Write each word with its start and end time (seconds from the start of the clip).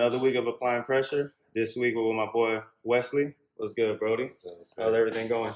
Another 0.00 0.18
week 0.18 0.36
of 0.36 0.46
applying 0.46 0.82
pressure. 0.82 1.34
This 1.54 1.76
week 1.76 1.94
with 1.94 2.16
my 2.16 2.24
boy 2.24 2.62
Wesley. 2.82 3.34
What's 3.56 3.74
good, 3.74 3.98
Brody? 3.98 4.30
So 4.32 4.56
How's 4.78 4.94
everything 4.94 5.28
going? 5.28 5.52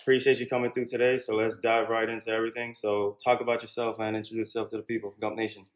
Appreciate 0.00 0.38
you 0.38 0.46
coming 0.46 0.70
through 0.70 0.84
today. 0.84 1.18
So 1.18 1.34
let's 1.34 1.56
dive 1.56 1.88
right 1.88 2.08
into 2.08 2.30
everything. 2.30 2.72
So 2.72 3.18
talk 3.24 3.40
about 3.40 3.62
yourself 3.62 3.96
and 3.98 4.16
introduce 4.16 4.54
yourself 4.54 4.68
to 4.68 4.76
the 4.76 4.84
people. 4.84 5.12
Gump 5.20 5.34
Nation. 5.34 5.66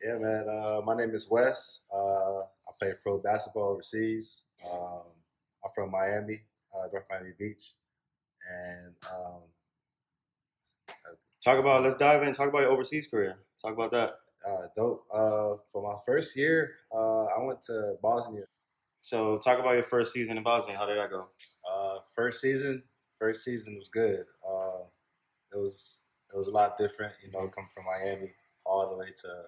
Yeah, 0.00 0.18
man. 0.18 0.48
Uh, 0.48 0.80
my 0.84 0.94
name 0.96 1.12
is 1.12 1.28
Wes. 1.28 1.86
Uh, 1.92 2.42
I 2.42 2.72
play 2.78 2.92
pro 3.02 3.18
basketball 3.18 3.70
overseas. 3.70 4.44
Um, 4.64 5.00
I'm 5.64 5.72
from 5.74 5.90
Miami, 5.90 6.42
uh, 6.72 6.86
North 6.92 7.06
Miami 7.10 7.32
Beach, 7.36 7.72
and 8.48 8.94
um, 9.12 9.40
Talk 11.44 11.58
about. 11.58 11.82
Let's 11.82 11.96
dive 11.96 12.22
in. 12.22 12.32
Talk 12.32 12.50
about 12.50 12.60
your 12.60 12.70
overseas 12.70 13.08
career. 13.08 13.38
Talk 13.60 13.72
about 13.72 13.90
that. 13.90 14.12
Uh, 14.46 14.66
dope. 14.76 15.04
Uh, 15.12 15.56
for 15.72 15.82
my 15.82 15.98
first 16.06 16.36
year, 16.36 16.74
uh, 16.94 17.24
I 17.24 17.42
went 17.42 17.62
to 17.62 17.96
Bosnia. 18.02 18.44
So 19.00 19.38
talk 19.38 19.58
about 19.58 19.74
your 19.74 19.82
first 19.82 20.12
season 20.12 20.36
in 20.38 20.42
Bosnia. 20.42 20.76
How 20.76 20.86
did 20.86 20.96
that 20.98 21.10
go? 21.10 21.28
Uh, 21.70 21.98
first 22.14 22.40
season, 22.40 22.82
first 23.18 23.44
season 23.44 23.76
was 23.76 23.88
good. 23.88 24.24
Uh, 24.46 24.84
it 25.52 25.56
was 25.58 25.98
it 26.32 26.36
was 26.36 26.48
a 26.48 26.52
lot 26.52 26.78
different, 26.78 27.12
you 27.24 27.30
know, 27.30 27.46
coming 27.48 27.68
from 27.72 27.84
Miami 27.84 28.32
all 28.66 28.90
the 28.90 28.96
way 28.96 29.06
to 29.22 29.44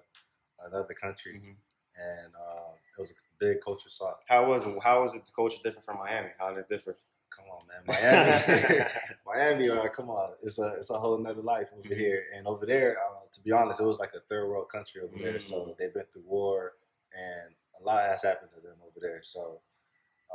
another 0.65 0.93
country, 0.93 1.33
Mhm. 1.43 1.55
and 1.97 2.33
uh, 2.35 2.71
it 2.73 2.97
was 2.99 3.11
a 3.11 3.13
big 3.39 3.61
culture 3.61 3.89
shock. 3.89 4.21
How 4.27 4.47
was 4.47 4.63
how 4.83 5.01
was 5.01 5.13
it 5.15 5.25
the 5.25 5.31
culture 5.31 5.57
different 5.63 5.85
from 5.85 5.97
Miami? 5.97 6.29
How 6.39 6.49
did 6.49 6.59
it 6.59 6.69
differ? 6.69 6.97
Come 7.29 7.45
on, 7.51 7.67
man, 7.67 7.83
Miami, 7.85 8.85
Miami, 9.25 9.69
uh, 9.69 9.89
come 9.89 10.09
on, 10.09 10.33
it's 10.43 10.59
a 10.59 10.75
it's 10.77 10.89
a 10.91 10.97
whole 10.99 11.17
nother 11.17 11.41
life 11.41 11.67
over 11.77 11.93
here, 11.93 12.25
and 12.35 12.47
over 12.47 12.65
there, 12.65 12.97
to 13.37 13.43
be 13.43 13.51
honest, 13.51 13.79
it 13.79 13.85
was 13.85 13.99
like 13.99 14.13
a 14.15 14.19
third 14.21 14.47
world 14.47 14.69
country 14.69 15.01
over 15.01 15.17
there. 15.17 15.35
Mhm. 15.35 15.41
So 15.41 15.75
they've 15.77 15.93
been 15.93 16.05
through 16.11 16.23
war, 16.23 16.73
and 17.13 17.55
a 17.79 17.83
lot 17.83 18.03
has 18.03 18.23
happened 18.23 18.51
to 18.55 18.61
them 18.61 18.77
over 18.85 18.99
there. 18.99 19.21
So 19.23 19.61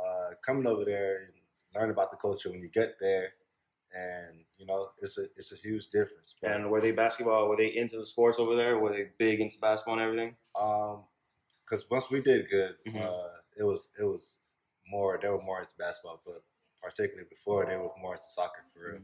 uh, 0.01 0.31
coming 0.45 0.67
over 0.67 0.85
there 0.85 1.23
and 1.23 1.33
learn 1.75 1.89
about 1.91 2.11
the 2.11 2.17
culture 2.17 2.49
when 2.49 2.61
you 2.61 2.69
get 2.69 2.99
there, 2.99 3.33
and 3.93 4.45
you 4.57 4.65
know, 4.65 4.91
it's 5.01 5.17
a 5.17 5.25
it's 5.35 5.51
a 5.51 5.55
huge 5.57 5.89
difference. 5.89 6.35
But, 6.41 6.51
and 6.51 6.71
were 6.71 6.81
they 6.81 6.91
basketball? 6.91 7.47
Were 7.49 7.57
they 7.57 7.67
into 7.75 7.97
the 7.97 8.05
sports 8.05 8.39
over 8.39 8.55
there? 8.55 8.79
Were 8.79 8.91
they 8.93 9.09
big 9.17 9.39
into 9.41 9.59
basketball 9.59 9.95
and 9.95 10.03
everything? 10.03 10.37
um, 10.55 11.05
because 11.65 11.89
once 11.89 12.11
we 12.11 12.21
did 12.21 12.49
good, 12.49 12.75
Mhm. 12.85 13.01
uh, 13.01 13.29
it 13.57 13.63
was 13.63 13.89
it 13.99 14.03
was 14.03 14.39
more 14.87 15.17
they 15.21 15.29
were 15.29 15.41
more 15.41 15.61
into 15.61 15.75
basketball, 15.77 16.21
but 16.25 16.43
particularly 16.81 17.27
before 17.29 17.65
they 17.65 17.77
were 17.77 17.91
more 17.99 18.13
into 18.13 18.23
soccer 18.23 18.63
for 18.73 18.79
real. 18.91 19.01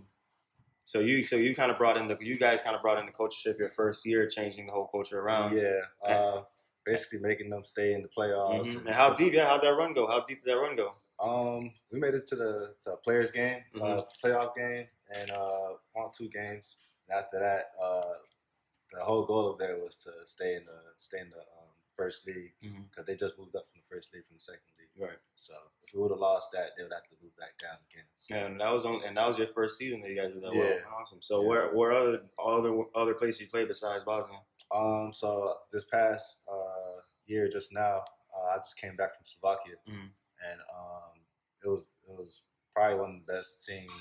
So 0.89 1.01
you 1.01 1.23
so 1.23 1.35
you 1.35 1.53
kind 1.53 1.69
of 1.69 1.77
brought 1.77 1.97
in 1.97 2.07
the 2.07 2.17
you 2.19 2.35
guys 2.35 2.63
kind 2.63 2.75
of 2.75 2.81
brought 2.81 2.97
in 2.97 3.05
the 3.05 3.11
culture 3.11 3.37
shift 3.39 3.59
your 3.59 3.69
first 3.69 4.03
year, 4.07 4.27
changing 4.27 4.65
the 4.65 4.71
whole 4.71 4.87
culture 4.87 5.19
around. 5.19 5.55
Yeah, 5.55 5.81
uh, 6.03 6.41
basically 6.83 7.19
making 7.19 7.51
them 7.51 7.63
stay 7.63 7.93
in 7.93 8.01
the 8.01 8.07
playoffs. 8.07 8.73
Mhm. 8.73 8.87
And 8.87 8.95
how 8.95 9.13
deep? 9.13 9.33
Yeah, 9.33 9.49
how'd 9.49 9.61
that 9.61 9.69
run 9.77 9.93
go? 9.93 10.07
How 10.07 10.21
deep 10.21 10.43
did 10.43 10.51
that 10.51 10.59
run 10.59 10.75
go? 10.75 10.95
Um, 11.19 11.75
we 11.91 11.99
made 11.99 12.15
it 12.15 12.25
to 12.29 12.35
the 12.35 12.73
to 12.81 12.93
a 12.93 12.97
players 12.97 13.29
game, 13.29 13.65
uh, 13.75 13.77
Mhm. 13.77 14.03
playoff 14.23 14.55
game, 14.55 14.87
and 15.13 15.29
uh, 15.29 15.73
won 15.93 16.09
two 16.11 16.27
games. 16.27 16.87
And 17.07 17.19
after 17.19 17.37
that, 17.39 17.65
uh, 17.79 18.15
the 18.91 19.03
whole 19.03 19.25
goal 19.25 19.47
of 19.51 19.59
there 19.59 19.77
was 19.77 20.03
to 20.05 20.11
stay 20.25 20.55
in 20.55 20.65
the 20.65 20.81
stay 20.95 21.19
in 21.19 21.29
the 21.29 21.43
first 22.00 22.25
league 22.25 22.53
because 22.61 23.05
they 23.05 23.16
just 23.16 23.38
moved 23.38 23.55
up 23.59 23.66
from 23.67 23.81
the 23.83 23.88
first 23.95 24.14
league 24.14 24.25
from 24.25 24.36
the 24.39 24.45
second 24.52 24.72
league. 24.80 24.88
Right. 24.95 25.19
So 25.36 25.53
if 25.83 25.94
we 25.94 26.00
would 26.02 26.11
have 26.16 26.19
lost 26.19 26.50
that, 26.53 26.69
they 26.78 26.83
would 26.83 26.94
have 26.95 27.08
to 27.11 27.16
move 27.22 27.36
back 27.36 27.58
down 27.59 27.78
again. 27.91 28.08
So, 28.16 28.36
And 28.36 28.59
that 28.61 28.72
was 28.72 28.86
on, 28.86 29.03
and 29.06 29.17
that 29.17 29.28
was 29.28 29.38
your 29.38 29.47
first 29.47 29.78
season 29.78 30.00
that 30.02 30.09
you 30.09 30.16
guys 30.16 30.33
did 30.33 30.44
that 30.44 30.53
Yeah. 30.53 30.80
well. 30.88 31.02
Awesome. 31.02 31.22
So 31.22 31.41
Yeah. 31.41 31.47
where 31.50 31.66
where 31.78 31.91
other 31.91 32.17
other 32.39 32.72
other 32.95 33.16
places 33.16 33.41
you 33.41 33.50
played 33.50 33.67
besides 33.67 34.03
Bosnia? 34.06 34.39
Um, 34.72 35.11
so 35.11 35.58
this 35.72 35.86
past 35.86 36.44
uh, 36.47 37.01
year, 37.25 37.47
just 37.50 37.73
now, 37.73 38.03
uh, 38.35 38.47
I 38.53 38.56
just 38.57 38.78
came 38.79 38.96
back 38.96 39.16
from 39.16 39.25
Slovakia, 39.25 39.75
Mhm. 39.88 40.09
and 40.47 40.59
um, 40.73 41.16
it 41.63 41.68
was 41.68 41.81
it 42.07 42.16
was 42.16 42.46
probably 42.73 42.97
one 43.00 43.12
of 43.16 43.25
the 43.25 43.34
best 43.34 43.66
teams 43.68 43.91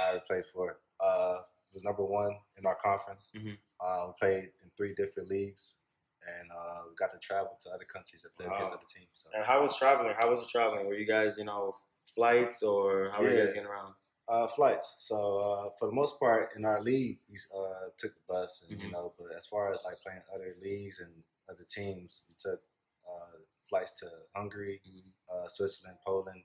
I 0.00 0.10
ever 0.10 0.20
played 0.30 0.46
for. 0.52 0.78
Uh, 1.00 1.42
it 1.70 1.74
was 1.74 1.82
number 1.82 2.04
one 2.04 2.34
in 2.58 2.66
our 2.66 2.76
conference. 2.76 3.32
Mhm. 3.34 3.58
Uh, 3.80 4.02
we 4.08 4.12
played 4.20 4.48
in 4.62 4.70
three 4.76 4.94
different 4.94 5.28
leagues, 5.28 5.78
and 6.26 6.50
uh, 6.50 6.82
we 6.88 6.94
got 6.96 7.12
to 7.12 7.18
travel 7.18 7.56
to 7.62 7.70
other 7.70 7.84
countries 7.84 8.26
play 8.36 8.46
against 8.46 8.72
Wow. 8.72 8.78
other 8.78 8.86
teams. 8.92 9.08
So, 9.14 9.30
And 9.34 9.44
how 9.44 9.62
was 9.62 9.76
traveling? 9.78 10.14
How 10.18 10.28
was 10.30 10.40
it 10.40 10.48
traveling? 10.48 10.86
Were 10.86 10.94
you 10.94 11.06
guys 11.06 11.36
you 11.38 11.44
know 11.44 11.72
flights 12.04 12.62
or 12.62 13.10
how 13.12 13.22
were 13.22 13.30
you 13.30 13.38
guys 13.38 13.52
getting 13.52 13.68
around? 13.68 13.94
uh, 14.28 14.46
flights. 14.46 14.94
So 15.00 15.38
uh, 15.38 15.70
for 15.78 15.86
the 15.86 15.92
most 15.92 16.20
part, 16.20 16.50
in 16.56 16.64
our 16.64 16.80
league, 16.80 17.18
we 17.28 17.36
uh, 17.52 17.90
took 17.98 18.14
the 18.14 18.20
bus, 18.28 18.64
and 18.70 18.80
you 18.80 18.86
Mhm. 18.88 18.92
know. 18.92 19.12
But 19.18 19.32
as 19.36 19.46
far 19.46 19.72
as 19.72 19.82
like 19.84 20.00
playing 20.02 20.22
other 20.32 20.54
leagues 20.62 21.00
and 21.00 21.24
other 21.48 21.64
teams, 21.64 22.22
we 22.28 22.36
took 22.38 22.62
uh, 23.08 23.38
flights 23.68 23.92
to 24.00 24.06
Hungary, 24.34 24.80
Mhm. 24.86 25.12
uh, 25.32 25.48
Switzerland, 25.48 25.98
Poland, 26.06 26.44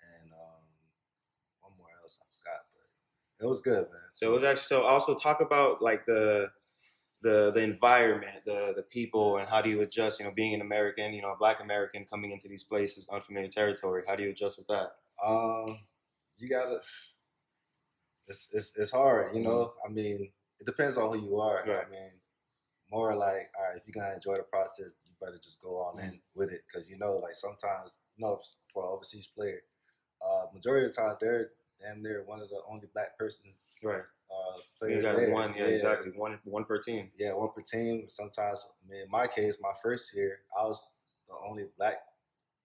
and 0.00 0.32
um, 0.32 0.62
one 1.60 1.76
more 1.76 1.90
else 2.02 2.20
I 2.22 2.26
forgot. 2.38 2.66
But 2.72 3.44
it 3.44 3.48
was 3.48 3.60
good, 3.60 3.90
man. 3.90 4.10
So 4.10 4.30
it 4.30 4.32
was 4.32 4.44
actually 4.44 4.66
so. 4.66 4.82
Also 4.82 5.14
talk 5.16 5.40
about 5.40 5.82
like 5.82 6.06
the 6.06 6.52
the 7.24 7.50
the 7.52 7.62
environment, 7.62 8.44
the 8.46 8.74
the 8.76 8.82
people, 8.84 9.38
and 9.38 9.48
how 9.48 9.62
do 9.62 9.70
you 9.70 9.80
adjust? 9.80 10.20
You 10.20 10.26
know, 10.26 10.32
being 10.32 10.54
an 10.54 10.60
American, 10.60 11.12
you 11.14 11.22
know, 11.22 11.32
a 11.32 11.36
Black 11.36 11.60
American 11.60 12.06
coming 12.06 12.30
into 12.32 12.48
these 12.48 12.64
places, 12.64 13.08
unfamiliar 13.12 13.48
territory. 13.48 14.04
How 14.06 14.14
do 14.16 14.22
you 14.22 14.30
adjust 14.30 14.58
with 14.58 14.68
that? 14.68 14.90
Um, 15.24 15.80
you 16.38 16.48
gotta. 16.48 16.78
It's 18.28 18.54
it's 18.54 18.76
it's 18.78 18.92
hard, 18.92 19.34
you 19.36 19.42
know. 19.42 19.74
I 19.86 19.90
mean, 19.90 20.30
it 20.60 20.66
depends 20.66 20.96
on 20.96 21.12
who 21.12 21.24
you 21.26 21.40
are. 21.40 21.64
Right. 21.66 21.84
I 21.86 21.90
mean, 21.90 22.12
more 22.90 23.16
like, 23.16 23.50
all 23.58 23.66
right, 23.68 23.76
if 23.76 23.84
you're 23.86 24.00
gonna 24.02 24.14
enjoy 24.14 24.36
the 24.38 24.44
process, 24.44 24.96
you 25.06 25.12
better 25.20 25.36
just 25.38 25.60
go 25.62 25.76
all 25.76 25.98
in 25.98 26.20
with 26.34 26.52
it, 26.52 26.62
because 26.66 26.90
you 26.90 26.98
know, 26.98 27.16
like 27.18 27.34
sometimes, 27.34 27.98
you 28.16 28.26
know, 28.26 28.40
for 28.72 28.84
an 28.84 28.90
overseas 28.92 29.26
player, 29.26 29.60
uh, 30.24 30.46
majority 30.54 30.86
of 30.86 30.94
the 30.94 31.02
time 31.02 31.16
they're 31.20 31.50
damn 31.80 32.02
near 32.02 32.24
one 32.26 32.40
of 32.40 32.48
the 32.50 32.60
only 32.70 32.88
black 32.94 33.18
person 33.18 33.52
Right. 33.82 34.04
You 34.82 35.00
got 35.02 35.16
there. 35.16 35.30
one. 35.30 35.54
Yeah, 35.56 35.64
exactly. 35.64 36.12
One 36.14 36.38
one 36.44 36.64
per 36.64 36.78
team. 36.78 37.10
Yeah, 37.18 37.32
one 37.32 37.50
per 37.54 37.62
team. 37.62 38.04
Sometimes, 38.08 38.66
in 38.90 39.08
my 39.10 39.26
case, 39.26 39.58
my 39.62 39.72
first 39.82 40.14
year, 40.16 40.38
I 40.58 40.64
was 40.64 40.82
the 41.28 41.34
only 41.48 41.64
black 41.78 41.98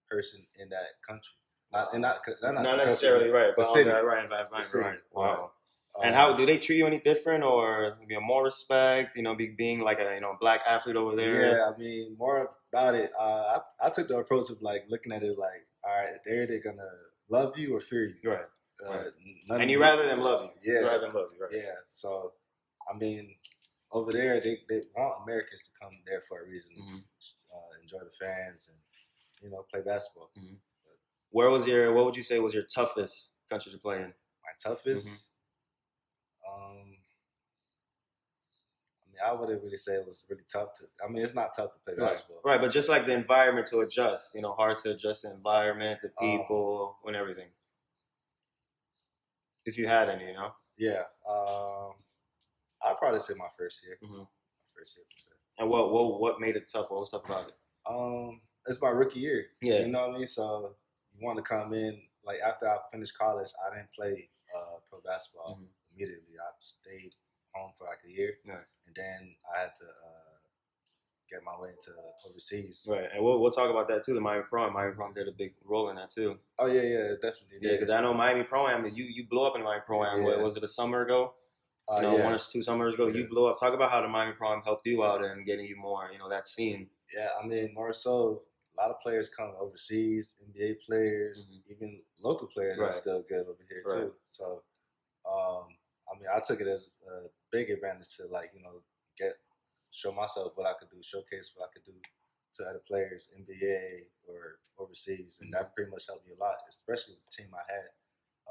person 0.08 0.40
in 0.58 0.68
that 0.70 0.86
country. 1.06 1.32
Not, 1.72 1.92
and 1.92 2.02
not, 2.02 2.20
not, 2.42 2.54
Not, 2.54 2.62
the 2.62 2.68
country, 2.68 2.84
necessarily 2.84 3.30
right, 3.30 3.52
but 3.56 3.70
city. 3.70 3.88
that 3.88 4.04
right, 4.04 4.28
right, 4.28 4.46
right, 4.50 4.64
city, 4.64 4.84
right. 4.84 4.98
Wow. 5.12 5.52
right. 5.96 6.06
and 6.06 6.14
Um, 6.16 6.20
how 6.20 6.36
do 6.36 6.44
they 6.44 6.58
treat 6.58 6.78
you 6.78 6.86
any 6.86 6.98
different, 6.98 7.44
or 7.44 7.96
you 8.08 8.16
know, 8.16 8.20
more 8.20 8.42
respect? 8.42 9.16
You 9.16 9.22
know, 9.22 9.36
be, 9.36 9.54
being 9.56 9.80
like 9.80 10.00
a 10.00 10.14
you 10.14 10.20
know 10.20 10.36
black 10.40 10.62
athlete 10.66 10.96
over 10.96 11.14
there. 11.14 11.58
Yeah, 11.58 11.70
I 11.72 11.78
mean, 11.78 12.16
more 12.18 12.50
about 12.72 12.96
it. 12.96 13.12
Uh, 13.18 13.58
I, 13.58 13.86
I 13.86 13.90
took 13.90 14.08
the 14.08 14.18
approach 14.18 14.50
of 14.50 14.60
like 14.62 14.86
looking 14.88 15.12
at 15.12 15.22
it 15.22 15.38
like, 15.38 15.66
all 15.84 15.94
right, 15.94 16.18
there 16.26 16.46
they're 16.46 16.58
they 16.58 16.58
gonna 16.58 16.90
love 17.28 17.56
you 17.56 17.76
or 17.76 17.80
fear 17.80 18.06
you. 18.06 18.30
Right. 18.30 18.46
Uh, 18.86 18.90
Right. 19.50 19.60
And 19.62 19.70
you 19.70 19.80
rather 19.80 20.06
them 20.06 20.20
love 20.20 20.50
you. 20.62 20.72
Yeah. 20.74 20.80
You 20.80 20.86
rather 20.86 21.00
them 21.06 21.14
love 21.14 21.28
you. 21.34 21.40
Right. 21.44 21.52
Yeah. 21.52 21.74
So, 21.86 22.32
I 22.92 22.96
mean, 22.96 23.36
over 23.92 24.12
there, 24.12 24.40
they, 24.40 24.58
they 24.68 24.80
want 24.96 25.22
Americans 25.24 25.62
to 25.68 25.70
come 25.80 25.98
there 26.06 26.20
for 26.28 26.42
a 26.42 26.46
reason, 26.46 26.76
Mhm. 26.76 27.02
uh, 27.52 27.80
enjoy 27.82 27.98
the 27.98 28.10
fans, 28.10 28.68
and 28.68 28.78
you 29.42 29.50
know, 29.50 29.64
play 29.72 29.80
basketball. 29.82 30.30
Where 31.30 31.50
was 31.50 31.66
your? 31.66 31.92
What 31.92 32.04
would 32.04 32.16
you 32.16 32.22
say 32.22 32.38
was 32.38 32.54
your 32.54 32.62
toughest 32.64 33.32
country 33.48 33.72
to 33.72 33.78
play 33.78 33.96
in? 33.96 34.08
My 34.44 34.52
toughest. 34.62 35.08
Mm-hmm. 35.08 36.62
Um, 36.80 36.96
I 39.02 39.10
mean, 39.10 39.20
I 39.24 39.32
wouldn't 39.32 39.62
really 39.62 39.76
say 39.76 39.94
it 39.94 40.06
was 40.06 40.24
really 40.28 40.44
tough 40.52 40.72
to. 40.74 40.84
I 41.04 41.08
mean, 41.08 41.22
it's 41.22 41.34
not 41.34 41.54
tough 41.54 41.72
to 41.72 41.78
play 41.80 41.94
Right. 41.96 42.12
basketball. 42.12 42.40
Right, 42.44 42.60
but 42.60 42.70
just 42.70 42.88
like 42.88 43.06
the 43.06 43.14
environment 43.14 43.66
to 43.68 43.80
adjust, 43.80 44.34
you 44.34 44.42
know, 44.42 44.52
hard 44.52 44.76
to 44.78 44.90
adjust 44.90 45.22
the 45.22 45.32
environment, 45.32 46.00
the 46.02 46.08
Um, 46.20 46.38
people, 46.40 46.98
and 47.04 47.16
everything. 47.16 47.50
If 49.64 49.78
you 49.78 49.86
had 49.86 50.08
any, 50.08 50.26
you 50.28 50.32
know. 50.34 50.52
Yeah. 50.76 51.04
Um, 51.28 51.94
I'd 52.82 52.96
probably 52.98 53.20
say 53.20 53.34
my 53.36 53.48
first 53.58 53.84
year. 53.84 53.98
Mhm. 54.02 54.18
My 54.20 54.26
first 54.74 54.96
year, 54.96 55.04
for 55.10 55.18
sure. 55.18 55.34
And 55.58 55.68
what 55.68 55.92
what 55.92 56.20
what 56.20 56.40
made 56.40 56.56
it 56.56 56.68
tough? 56.72 56.90
What 56.90 57.00
was 57.00 57.10
tough 57.10 57.24
about 57.24 57.48
it? 57.48 57.54
Um, 57.86 58.40
it's 58.66 58.80
my 58.80 58.88
rookie 58.88 59.20
year. 59.20 59.46
Yeah. 59.60 59.80
You 59.80 59.88
know 59.88 60.08
what 60.08 60.16
I 60.16 60.18
mean? 60.18 60.26
So 60.26 60.76
you 61.12 61.24
want 61.26 61.36
to 61.36 61.42
come 61.42 61.72
in 61.74 62.00
like 62.24 62.40
after 62.40 62.68
I 62.68 62.78
finished 62.90 63.16
college, 63.18 63.48
I 63.66 63.74
didn't 63.74 63.92
play 63.92 64.30
uh, 64.56 64.78
pro 64.88 65.00
basketball 65.02 65.56
Mhm. 65.60 65.68
immediately. 65.92 66.38
I 66.38 66.50
stayed 66.60 67.14
home 67.54 67.72
for 67.76 67.84
like 67.86 68.02
a 68.04 68.08
year, 68.10 68.38
Right. 68.44 68.66
and 68.86 68.94
then 68.94 69.36
I 69.54 69.58
had 69.60 69.74
to 69.76 69.84
uh, 69.88 70.29
get 71.30 71.44
my 71.44 71.52
way 71.60 71.70
into 71.70 71.90
overseas. 72.28 72.86
Right, 72.88 73.08
and 73.14 73.22
we'll 73.24 73.40
we'll 73.40 73.50
talk 73.50 73.70
about 73.70 73.88
that 73.88 74.02
too. 74.04 74.14
The 74.14 74.20
Miami 74.20 74.44
Pro, 74.48 74.70
Miami 74.70 74.94
Pro 74.94 75.12
did 75.12 75.28
a 75.28 75.32
big 75.32 75.54
role 75.64 75.88
in 75.90 75.96
that 75.96 76.10
too. 76.10 76.38
Oh 76.58 76.66
yeah, 76.66 76.82
yeah, 76.82 77.08
definitely. 77.20 77.58
Yeah, 77.60 77.72
because 77.72 77.90
I 77.90 78.00
know 78.00 78.12
Miami 78.14 78.42
Pro 78.44 78.66
Am. 78.68 78.84
You 78.86 79.04
you 79.04 79.26
blew 79.26 79.42
up 79.44 79.56
in 79.56 79.62
Miami 79.62 79.82
Pro 79.86 80.04
Am. 80.04 80.22
What 80.22 80.36
Yeah. 80.36 80.42
was 80.42 80.56
it 80.56 80.64
a 80.64 80.68
summer 80.68 81.02
ago? 81.02 81.34
uh, 81.88 81.96
You 81.96 82.02
know, 82.02 82.16
yeah, 82.18 82.24
one 82.24 82.34
or 82.34 82.38
two 82.38 82.62
summers 82.62 82.94
ago, 82.94 83.08
you 83.08 83.26
blew 83.26 83.46
up. 83.46 83.58
Talk 83.58 83.74
about 83.74 83.90
how 83.90 84.00
the 84.00 84.06
Miami 84.08 84.32
Pro 84.32 84.52
Am 84.52 84.62
helped 84.62 84.86
you 84.86 85.02
out 85.02 85.24
and 85.24 85.44
getting 85.44 85.66
you 85.66 85.76
more, 85.76 86.08
you 86.12 86.18
know, 86.20 86.28
that 86.28 86.44
scene. 86.46 86.88
yeah. 87.12 87.30
I 87.42 87.44
mean, 87.44 87.74
more 87.74 87.92
so, 87.92 88.42
a 88.78 88.80
lot 88.80 88.90
of 88.90 89.00
players 89.00 89.28
come 89.28 89.52
overseas, 89.58 90.36
NBA 90.46 90.74
players, 90.86 91.48
Mhm. 91.50 91.62
even 91.72 92.02
local 92.20 92.46
players 92.46 92.78
Right. 92.78 92.90
are 92.90 92.92
still 92.92 93.22
good 93.22 93.44
over 93.48 93.64
here 93.68 93.82
Right. 93.84 94.02
too. 94.02 94.14
So, 94.22 94.62
um, 95.28 95.76
I 96.08 96.14
mean, 96.18 96.28
I 96.32 96.38
took 96.40 96.60
it 96.60 96.68
as 96.68 96.92
a 97.08 97.28
big 97.50 97.70
advantage 97.70 98.16
to 98.18 98.26
like 98.26 98.52
you 98.54 98.62
know 98.62 98.82
get 99.18 99.34
show 99.90 100.12
myself 100.12 100.52
what 100.56 100.66
I 100.66 100.74
could 100.78 100.90
do, 100.90 101.02
showcase 101.02 101.52
what 101.54 101.68
I 101.68 101.72
could 101.72 101.84
do 101.84 101.92
to 102.54 102.64
other 102.64 102.82
players, 102.86 103.28
NBA 103.36 104.06
or 104.28 104.58
overseas, 104.78 105.38
and 105.40 105.52
that 105.52 105.74
pretty 105.74 105.90
much 105.90 106.06
helped 106.06 106.26
me 106.26 106.32
a 106.38 106.40
lot, 106.42 106.56
especially 106.68 107.14
with 107.14 107.24
the 107.26 107.42
team 107.42 107.52
I 107.54 107.72
had 107.72 107.88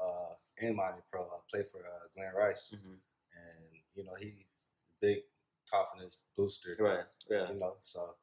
uh, 0.02 0.34
in 0.58 0.76
Miami 0.76 1.02
Pro. 1.10 1.22
I 1.24 1.38
played 1.50 1.66
for 1.70 1.80
uh, 1.80 2.06
Glen 2.14 2.32
Rice, 2.34 2.74
Mhm. 2.74 2.92
and 3.36 3.64
you 3.94 4.04
know 4.04 4.14
he 4.14 4.46
big 5.00 5.24
confidence 5.70 6.26
booster, 6.36 6.76
Right. 6.78 7.04
Yeah. 7.28 7.48
You 7.52 7.58
know, 7.58 7.76
so 7.82 8.16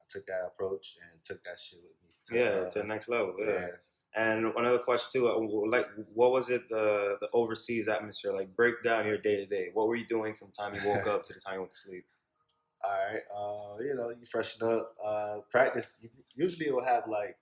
I 0.00 0.04
took 0.08 0.26
that 0.26 0.44
approach 0.46 0.98
and 1.00 1.24
took 1.24 1.42
that 1.44 1.58
shit 1.58 1.80
with 1.82 1.92
me. 2.02 2.10
to, 2.26 2.34
Yeah. 2.36 2.66
uh, 2.66 2.70
To 2.70 2.78
the 2.80 2.84
next 2.84 3.08
level. 3.08 3.34
Yeah. 3.38 3.46
yeah. 3.46 3.68
And 4.14 4.46
another 4.46 4.78
question 4.78 5.08
too, 5.20 5.28
uh, 5.28 5.38
like, 5.68 5.86
what 6.14 6.32
was 6.32 6.48
it 6.50 6.68
the 6.68 7.18
the 7.20 7.28
overseas 7.32 7.86
atmosphere 7.88 8.32
like? 8.32 8.54
Break 8.56 8.82
down 8.82 9.06
your 9.06 9.18
day 9.18 9.36
to 9.36 9.46
day. 9.46 9.70
What 9.72 9.88
were 9.88 9.96
you 9.96 10.06
doing 10.06 10.34
from 10.34 10.48
the 10.48 10.54
time 10.54 10.74
you 10.74 10.86
woke 10.88 11.06
up 11.06 11.22
to 11.24 11.32
the 11.34 11.40
time 11.40 11.54
you 11.54 11.60
went 11.60 11.72
to 11.72 11.78
sleep? 11.78 12.06
All 12.86 12.92
right, 13.12 13.22
uh, 13.34 13.82
you 13.82 13.94
know, 13.94 14.10
you 14.10 14.26
freshen 14.26 14.62
up. 14.66 14.92
Uh, 15.04 15.38
practice. 15.50 16.06
Usually, 16.34 16.66
it 16.66 16.74
will 16.74 16.84
have 16.84 17.08
like 17.08 17.36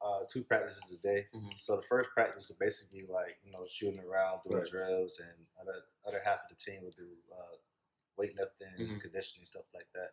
uh, 0.00 0.20
two 0.30 0.44
practices 0.44 0.98
a 0.98 1.02
day. 1.02 1.26
Mhm. 1.34 1.58
So 1.58 1.74
the 1.76 1.82
first 1.82 2.10
practice 2.10 2.48
is 2.50 2.56
basically 2.56 3.04
like 3.10 3.38
you 3.42 3.50
know 3.50 3.66
shooting 3.68 4.04
around, 4.04 4.42
doing 4.44 4.62
Right. 4.62 4.70
drills, 4.70 5.18
and 5.18 5.46
other 5.60 5.74
other 6.06 6.20
half 6.24 6.40
of 6.44 6.48
the 6.50 6.54
team 6.54 6.84
will 6.84 6.92
do 6.92 7.08
uh, 7.32 7.56
weightlifting 8.22 8.74
and 8.78 8.90
Mhm. 8.92 9.00
conditioning 9.00 9.44
stuff 9.46 9.64
like 9.74 9.90
that. 9.94 10.12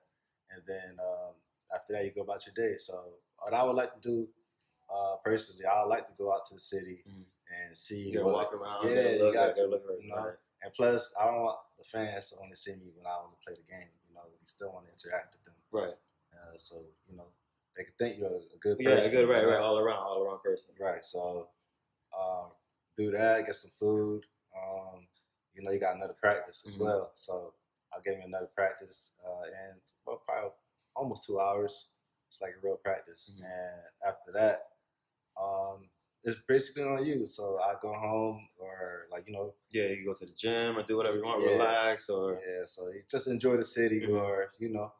And 0.50 0.66
then 0.66 0.98
um, 1.00 1.36
after 1.74 1.94
that, 1.94 2.04
you 2.06 2.12
go 2.12 2.22
about 2.22 2.46
your 2.48 2.56
day. 2.56 2.78
So 2.78 3.20
what 3.38 3.54
I 3.54 3.64
would 3.64 3.76
like 3.76 3.94
to 3.94 4.00
do 4.02 4.28
uh, 4.90 5.18
personally, 5.24 5.66
I 5.66 5.82
would 5.84 5.90
like 5.90 6.08
to 6.08 6.14
go 6.14 6.32
out 6.34 6.46
to 6.48 6.54
the 6.56 6.60
city 6.60 7.04
Mhm. 7.08 7.26
and 7.50 7.76
see. 7.78 8.10
You 8.12 8.24
what- 8.24 8.34
walk 8.34 8.54
around. 8.54 8.88
Yeah, 8.90 9.10
you 9.10 9.24
look, 9.26 9.34
got 9.34 9.56
to, 9.56 9.66
look 9.68 9.84
you 10.00 10.10
know. 10.10 10.16
right. 10.26 10.38
And 10.62 10.74
plus, 10.74 11.14
I 11.20 11.26
don't 11.26 11.42
want 11.44 11.60
the 11.78 11.84
fans 11.84 12.30
to 12.32 12.38
only 12.40 12.56
see 12.56 12.76
me 12.76 12.92
when 12.96 13.06
I 13.06 13.18
only 13.18 13.38
play 13.44 13.54
the 13.56 13.64
game. 13.64 13.90
You 14.28 14.32
know, 14.34 14.38
we 14.42 14.46
still 14.46 14.72
want 14.74 14.86
to 14.88 14.92
interact 14.92 15.34
with 15.34 15.44
them. 15.46 15.54
Right. 15.72 15.94
Uh, 16.34 16.58
so 16.58 16.76
you 17.10 17.16
know, 17.18 17.28
they 17.76 17.84
can 17.84 17.94
think 17.98 18.18
you're 18.18 18.28
a 18.30 18.58
good 18.60 18.78
person. 18.80 19.04
Yeah. 19.04 19.10
Good. 19.10 19.30
Right. 19.30 19.46
Right. 19.48 19.60
All 19.60 19.78
around. 19.80 20.00
All 20.00 20.24
around 20.24 20.42
person. 20.44 20.76
Right. 20.80 21.04
So 21.04 21.50
um, 22.18 22.52
do 22.98 23.12
that. 23.12 23.46
Get 23.46 23.56
some 23.56 23.72
food. 23.72 24.26
Um, 24.56 25.08
you 25.54 25.64
know, 25.64 25.72
you 25.72 25.80
got 25.80 25.96
another 25.96 26.14
practice 26.20 26.64
as 26.66 26.76
Mhm. 26.76 26.80
well. 26.80 27.12
So 27.16 27.54
I'll 27.94 28.02
give 28.02 28.18
you 28.18 28.24
another 28.26 28.48
practice, 28.54 29.14
uh, 29.26 29.44
and 29.44 29.80
well, 30.06 30.18
probably 30.26 30.52
almost 30.96 31.24
two 31.24 31.40
hours. 31.40 31.92
It's 32.28 32.42
like 32.42 32.56
a 32.56 32.60
real 32.66 32.78
practice. 32.78 33.30
Mhm. 33.34 33.46
And 33.46 33.82
after 34.06 34.32
that, 34.34 34.72
um, 35.38 35.90
it's 36.26 36.40
basically 36.48 36.84
on 36.84 37.06
you. 37.06 37.26
So 37.28 37.60
I 37.60 37.76
go 37.82 37.94
home 37.94 38.48
or 38.58 39.08
like 39.12 39.26
you 39.28 39.34
know, 39.34 39.54
Yeah. 39.72 39.90
You 39.90 40.06
go 40.06 40.14
to 40.14 40.26
the 40.26 40.34
gym 40.34 40.78
or 40.78 40.84
do 40.84 40.98
whatever 40.98 41.18
you 41.18 41.24
want. 41.26 41.42
Yeah. 41.44 41.52
Relax 41.52 42.10
or. 42.10 42.40
yeah. 42.48 42.66
So 42.66 42.82
you 42.90 43.02
just 43.10 43.28
enjoy 43.28 43.58
the 43.58 43.64
city 43.78 44.02
Mhm. 44.02 44.22
or 44.22 44.52
you 44.60 44.70
know, 44.70 44.92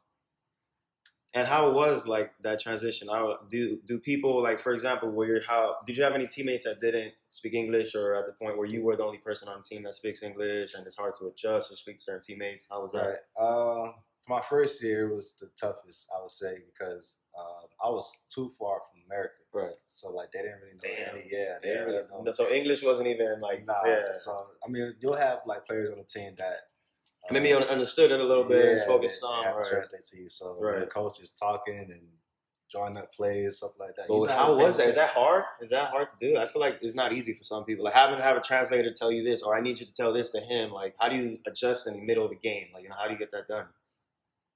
And 1.34 1.46
how 1.46 1.70
was 1.72 2.06
like 2.06 2.32
that 2.40 2.60
transition? 2.60 3.08
How 3.08 3.24
do 3.50 3.78
do 3.84 3.98
people 3.98 4.42
like, 4.42 4.58
for 4.58 4.72
example, 4.72 5.10
were 5.10 5.26
you 5.26 5.40
how 5.46 5.76
did 5.86 5.94
you 5.98 6.02
have 6.02 6.14
any 6.14 6.26
teammates 6.26 6.64
that 6.64 6.80
didn't 6.80 7.12
speak 7.28 7.52
English, 7.52 7.94
or 7.94 8.14
at 8.14 8.24
the 8.26 8.32
point 8.32 8.56
where 8.56 8.66
you 8.74 8.82
were 8.82 8.96
the 8.96 9.04
only 9.04 9.18
person 9.18 9.46
on 9.48 9.58
the 9.58 9.62
team 9.70 9.82
that 9.82 9.94
speaks 9.94 10.22
English, 10.22 10.72
and 10.74 10.86
it's 10.86 10.96
hard 10.96 11.12
to 11.18 11.26
adjust 11.26 11.70
or 11.70 11.76
speak 11.76 11.96
to 11.98 12.02
certain 12.02 12.22
teammates? 12.22 12.68
How 12.70 12.80
was 12.80 12.92
that? 12.92 13.06
Right. 13.06 13.24
Uh, 13.44 13.92
my 14.28 14.40
first 14.40 14.82
year 14.82 15.10
was 15.12 15.36
the 15.36 15.50
toughest, 15.60 16.08
I 16.16 16.22
would 16.22 16.30
say, 16.30 16.52
because 16.70 17.20
um, 17.38 17.68
I 17.84 17.88
was 17.90 18.06
too 18.34 18.48
far 18.58 18.80
from 18.90 18.95
America. 19.06 19.34
Right. 19.52 19.74
So 19.86 20.10
like 20.10 20.30
they 20.32 20.40
didn't 20.42 20.60
really 20.60 20.74
know 20.74 20.80
Damn. 21.06 21.16
any. 21.16 21.26
Yeah, 21.30 21.54
they 21.62 21.68
Yeah, 21.68 21.74
didn't 21.74 21.86
really 21.86 22.24
know. 22.24 22.32
so 22.32 22.50
English 22.50 22.82
wasn't 22.82 23.08
even 23.08 23.40
like 23.40 23.64
Nah. 23.66 23.74
yeah. 23.86 24.12
So 24.18 24.32
I 24.66 24.68
mean, 24.70 24.94
you'll 25.00 25.16
have 25.16 25.40
like 25.46 25.66
players 25.66 25.90
on 25.90 25.98
the 25.98 26.04
team 26.04 26.34
that 26.38 26.58
uh, 27.28 27.32
Maybe 27.32 27.52
understood 27.52 28.12
it 28.12 28.20
a 28.20 28.24
little 28.24 28.44
bit, 28.44 28.64
and 28.68 28.78
spoke 28.78 29.00
they- 29.00 29.06
a 29.06 29.10
song, 29.10 29.42
They 29.42 29.48
have 29.48 29.56
right? 29.56 29.66
translate 29.66 30.04
to 30.04 30.16
you. 30.20 30.28
So 30.28 30.56
when 30.60 30.80
the 30.80 30.86
coach 30.86 31.18
is 31.20 31.30
talking 31.32 31.88
and 31.90 32.08
drawing 32.70 32.96
up 32.96 33.12
plays, 33.12 33.56
stuff 33.58 33.72
like 33.80 33.94
that. 33.96 34.06
But 34.08 34.14
you 34.14 34.26
how 34.26 34.54
was 34.56 34.76
that? 34.76 34.88
Is 34.88 34.94
that 34.96 35.10
hard? 35.10 35.44
Is 35.60 35.70
that 35.70 35.90
hard 35.90 36.08
to 36.10 36.16
do? 36.20 36.36
I 36.36 36.46
feel 36.46 36.60
like 36.60 36.78
it's 36.82 36.94
not 36.94 37.12
easy 37.12 37.32
for 37.32 37.42
some 37.44 37.64
people. 37.64 37.84
Like 37.84 37.94
having 37.94 38.16
to 38.18 38.22
have 38.22 38.36
a 38.36 38.40
translator 38.40 38.92
tell 38.92 39.10
you 39.10 39.24
this, 39.24 39.42
or 39.42 39.56
I 39.56 39.60
need 39.60 39.80
you 39.80 39.86
to 39.86 39.92
tell 39.94 40.12
this 40.12 40.30
to 40.30 40.40
him. 40.40 40.70
Like, 40.72 40.94
how 41.00 41.08
do 41.08 41.16
you 41.16 41.38
adjust 41.46 41.86
in 41.86 41.94
the 41.94 42.02
middle 42.02 42.24
of 42.24 42.30
a 42.32 42.36
game? 42.36 42.68
Like, 42.74 42.82
you 42.84 42.88
know, 42.90 42.96
how 42.96 43.06
do 43.06 43.12
you 43.12 43.18
get 43.18 43.30
that 43.32 43.48
done? 43.48 43.66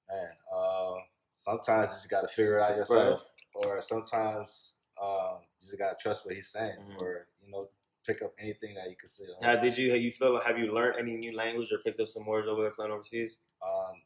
Man, 0.09 0.29
uh, 0.53 0.93
sometimes 1.33 1.87
you 1.89 1.93
just 1.95 2.09
got 2.09 2.21
to 2.21 2.27
figure 2.27 2.57
it 2.59 2.61
out 2.61 2.75
yourself, 2.75 3.23
or 3.55 3.81
sometimes 3.81 4.79
um, 5.01 5.39
you 5.59 5.67
just 5.67 5.77
got 5.77 5.97
to 5.97 6.03
trust 6.03 6.25
what 6.25 6.35
he's 6.35 6.47
saying, 6.47 6.77
Mhm. 6.79 7.01
or 7.01 7.27
you 7.43 7.51
know, 7.51 7.69
pick 8.05 8.21
up 8.21 8.33
anything 8.39 8.75
that 8.75 8.89
you 8.89 8.95
can 8.95 9.09
see. 9.09 9.25
How 9.41 9.55
did 9.55 9.77
you? 9.77 9.93
You 9.93 10.11
feel? 10.11 10.39
Have 10.39 10.57
you 10.59 10.73
learned 10.73 10.97
any 10.99 11.15
new 11.17 11.35
language 11.35 11.71
or 11.71 11.79
picked 11.79 11.99
up 11.99 12.07
some 12.07 12.25
words 12.25 12.47
over 12.47 12.61
there 12.61 12.71
playing 12.71 12.91
overseas? 12.91 13.37
um, 13.63 14.01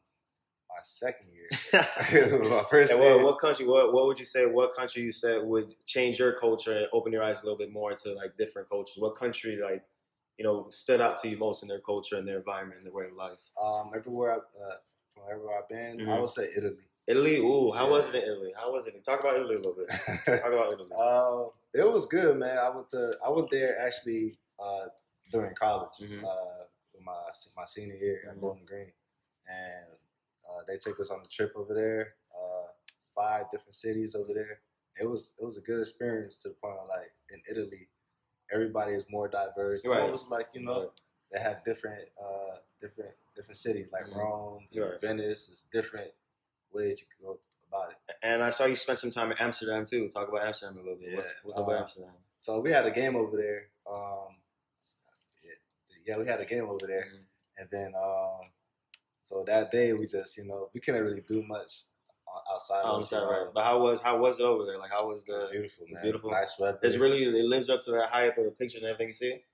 my 0.68 0.82
second 0.82 1.28
year. 1.32 1.48
my 2.50 2.64
first 2.68 2.92
what, 2.94 3.02
year. 3.02 3.22
what 3.24 3.38
country? 3.38 3.66
What 3.66 3.92
What 3.94 4.06
would 4.06 4.18
you 4.18 4.24
say? 4.24 4.46
What 4.46 4.74
country 4.74 5.02
you 5.02 5.12
said 5.12 5.42
would 5.44 5.74
change 5.86 6.18
your 6.18 6.32
culture 6.32 6.76
and 6.76 6.88
open 6.92 7.12
your 7.12 7.22
eyes 7.22 7.40
a 7.40 7.44
little 7.44 7.56
bit 7.58 7.72
more 7.72 7.94
to 7.94 8.12
like 8.14 8.36
different 8.36 8.68
cultures? 8.68 8.96
What 8.98 9.14
country 9.16 9.56
like 9.56 9.84
you 10.38 10.44
know 10.44 10.66
stood 10.70 11.00
out 11.00 11.16
to 11.22 11.28
you 11.28 11.38
most 11.38 11.62
in 11.62 11.68
their 11.68 11.80
culture 11.80 12.16
and 12.16 12.26
their 12.28 12.36
environment 12.38 12.78
and 12.78 12.86
their 12.86 12.92
way 12.92 13.06
of 13.06 13.14
life? 13.14 13.40
Um, 13.62 13.92
everywhere, 13.96 14.32
I, 14.34 14.36
uh, 14.36 14.76
everywhere 15.32 15.58
I've 15.62 15.68
been, 15.68 16.00
I 16.00 16.04
Mhm. 16.16 16.20
would 16.20 16.30
say 16.30 16.50
Italy. 16.56 16.84
Italy. 17.06 17.38
Ooh, 17.38 17.70
how 17.72 17.84
Yeah. 17.86 17.90
was 17.92 18.14
it 18.14 18.24
in 18.24 18.30
Italy? 18.30 18.52
How 18.56 18.72
was 18.72 18.86
it? 18.86 19.02
Talk 19.04 19.20
about 19.20 19.36
Italy 19.36 19.54
a 19.54 19.58
little 19.58 19.74
bit. 19.74 19.88
Talk 19.88 20.52
about 20.52 20.72
Italy. 20.72 20.90
uh, 20.96 21.44
it 21.74 21.92
was 21.92 22.06
good, 22.06 22.36
man. 22.38 22.58
I 22.58 22.68
went 22.70 22.88
to 22.90 23.16
I 23.24 23.30
went 23.30 23.50
there 23.50 23.78
actually 23.78 24.36
uh, 24.58 24.86
during 25.30 25.54
college, 25.54 25.98
Mhm. 26.00 26.24
uh, 26.24 26.64
my 27.00 27.30
my 27.56 27.64
senior 27.64 27.94
year 27.96 28.24
at 28.28 28.36
Mhm. 28.36 28.40
Bowling 28.40 28.64
Green, 28.66 28.92
and 29.48 29.86
uh, 30.48 30.62
they 30.66 30.76
took 30.78 30.98
us 30.98 31.10
on 31.10 31.22
the 31.22 31.28
trip 31.28 31.52
over 31.56 31.74
there. 31.74 32.16
Uh, 32.36 32.66
five 33.14 33.50
different 33.50 33.74
cities 33.74 34.14
over 34.14 34.32
there. 34.34 34.60
It 35.00 35.06
was 35.06 35.34
it 35.38 35.44
was 35.44 35.56
a 35.56 35.60
good 35.60 35.80
experience 35.80 36.42
to 36.42 36.48
the 36.50 36.54
point 36.56 36.78
of 36.78 36.88
like 36.88 37.12
in 37.30 37.40
Italy, 37.48 37.88
everybody 38.50 38.92
is 38.94 39.08
more 39.10 39.28
diverse. 39.28 39.86
Right. 39.86 40.04
It 40.08 40.10
was 40.10 40.28
like 40.28 40.48
you 40.54 40.62
know 40.62 40.92
they 41.30 41.38
have 41.38 41.62
different 41.64 42.08
uh, 42.20 42.56
different 42.80 43.14
different 43.36 43.58
cities 43.58 43.92
like 43.92 44.06
Mhm. 44.06 44.16
Rome, 44.16 44.68
Right. 44.74 45.00
Venice. 45.00 45.48
It's 45.50 45.66
different 45.70 46.12
ways 46.72 47.00
you 47.00 47.06
can 47.06 47.26
go 47.26 47.38
about 47.68 47.90
it. 47.90 47.96
And 48.22 48.42
I 48.42 48.50
saw 48.50 48.64
you 48.66 48.76
spent 48.76 48.98
some 48.98 49.10
time 49.10 49.30
in 49.32 49.38
Amsterdam 49.38 49.84
too. 49.84 50.08
Talk 50.08 50.28
about 50.28 50.42
Amsterdam 50.46 50.76
a 50.78 50.82
little 50.82 50.96
bit. 50.98 51.14
What's, 51.14 51.28
Yeah, 51.28 51.34
what's 51.44 51.58
up 51.58 51.66
with 51.66 51.76
uh, 51.76 51.80
Amsterdam? 51.80 52.10
So 52.38 52.60
we 52.60 52.70
had 52.70 52.86
a 52.86 52.90
game 52.90 53.16
over 53.16 53.36
there. 53.36 53.62
Um, 53.90 54.36
yeah, 56.06 56.18
we 56.18 56.26
had 56.26 56.40
a 56.40 56.44
game 56.44 56.64
over 56.68 56.86
there, 56.86 57.06
Mhm. 57.12 57.24
and 57.58 57.68
then 57.70 57.92
um, 57.96 58.50
so 59.22 59.42
that 59.44 59.72
day 59.72 59.92
we 59.92 60.06
just 60.06 60.36
you 60.36 60.44
know 60.44 60.70
we 60.72 60.80
couldn't 60.80 61.02
really 61.04 61.22
do 61.22 61.42
much 61.42 61.84
outside. 62.52 62.84
I 62.84 62.88
of 62.90 63.10
right? 63.12 63.40
um, 63.42 63.50
But 63.54 63.64
how 63.64 63.80
was 63.80 64.00
how 64.00 64.16
was 64.18 64.38
it 64.38 64.44
over 64.44 64.64
there? 64.64 64.78
Like 64.78 64.90
how 64.92 65.06
was 65.08 65.24
the? 65.24 65.48
beautiful, 65.50 65.84
it's 65.84 65.94
man. 65.94 66.02
beautiful. 66.02 66.30
Nice 66.30 66.58
weather. 66.58 66.78
It's 66.82 66.96
really 66.96 67.24
it 67.24 67.44
lives 67.46 67.68
up 67.70 67.80
to 67.82 67.90
the 67.90 68.06
hype 68.06 68.38
of 68.38 68.44
the 68.44 68.50
pictures 68.52 68.82
and 68.82 68.90
everything 68.90 69.08
you 69.08 69.14
see. 69.14 69.44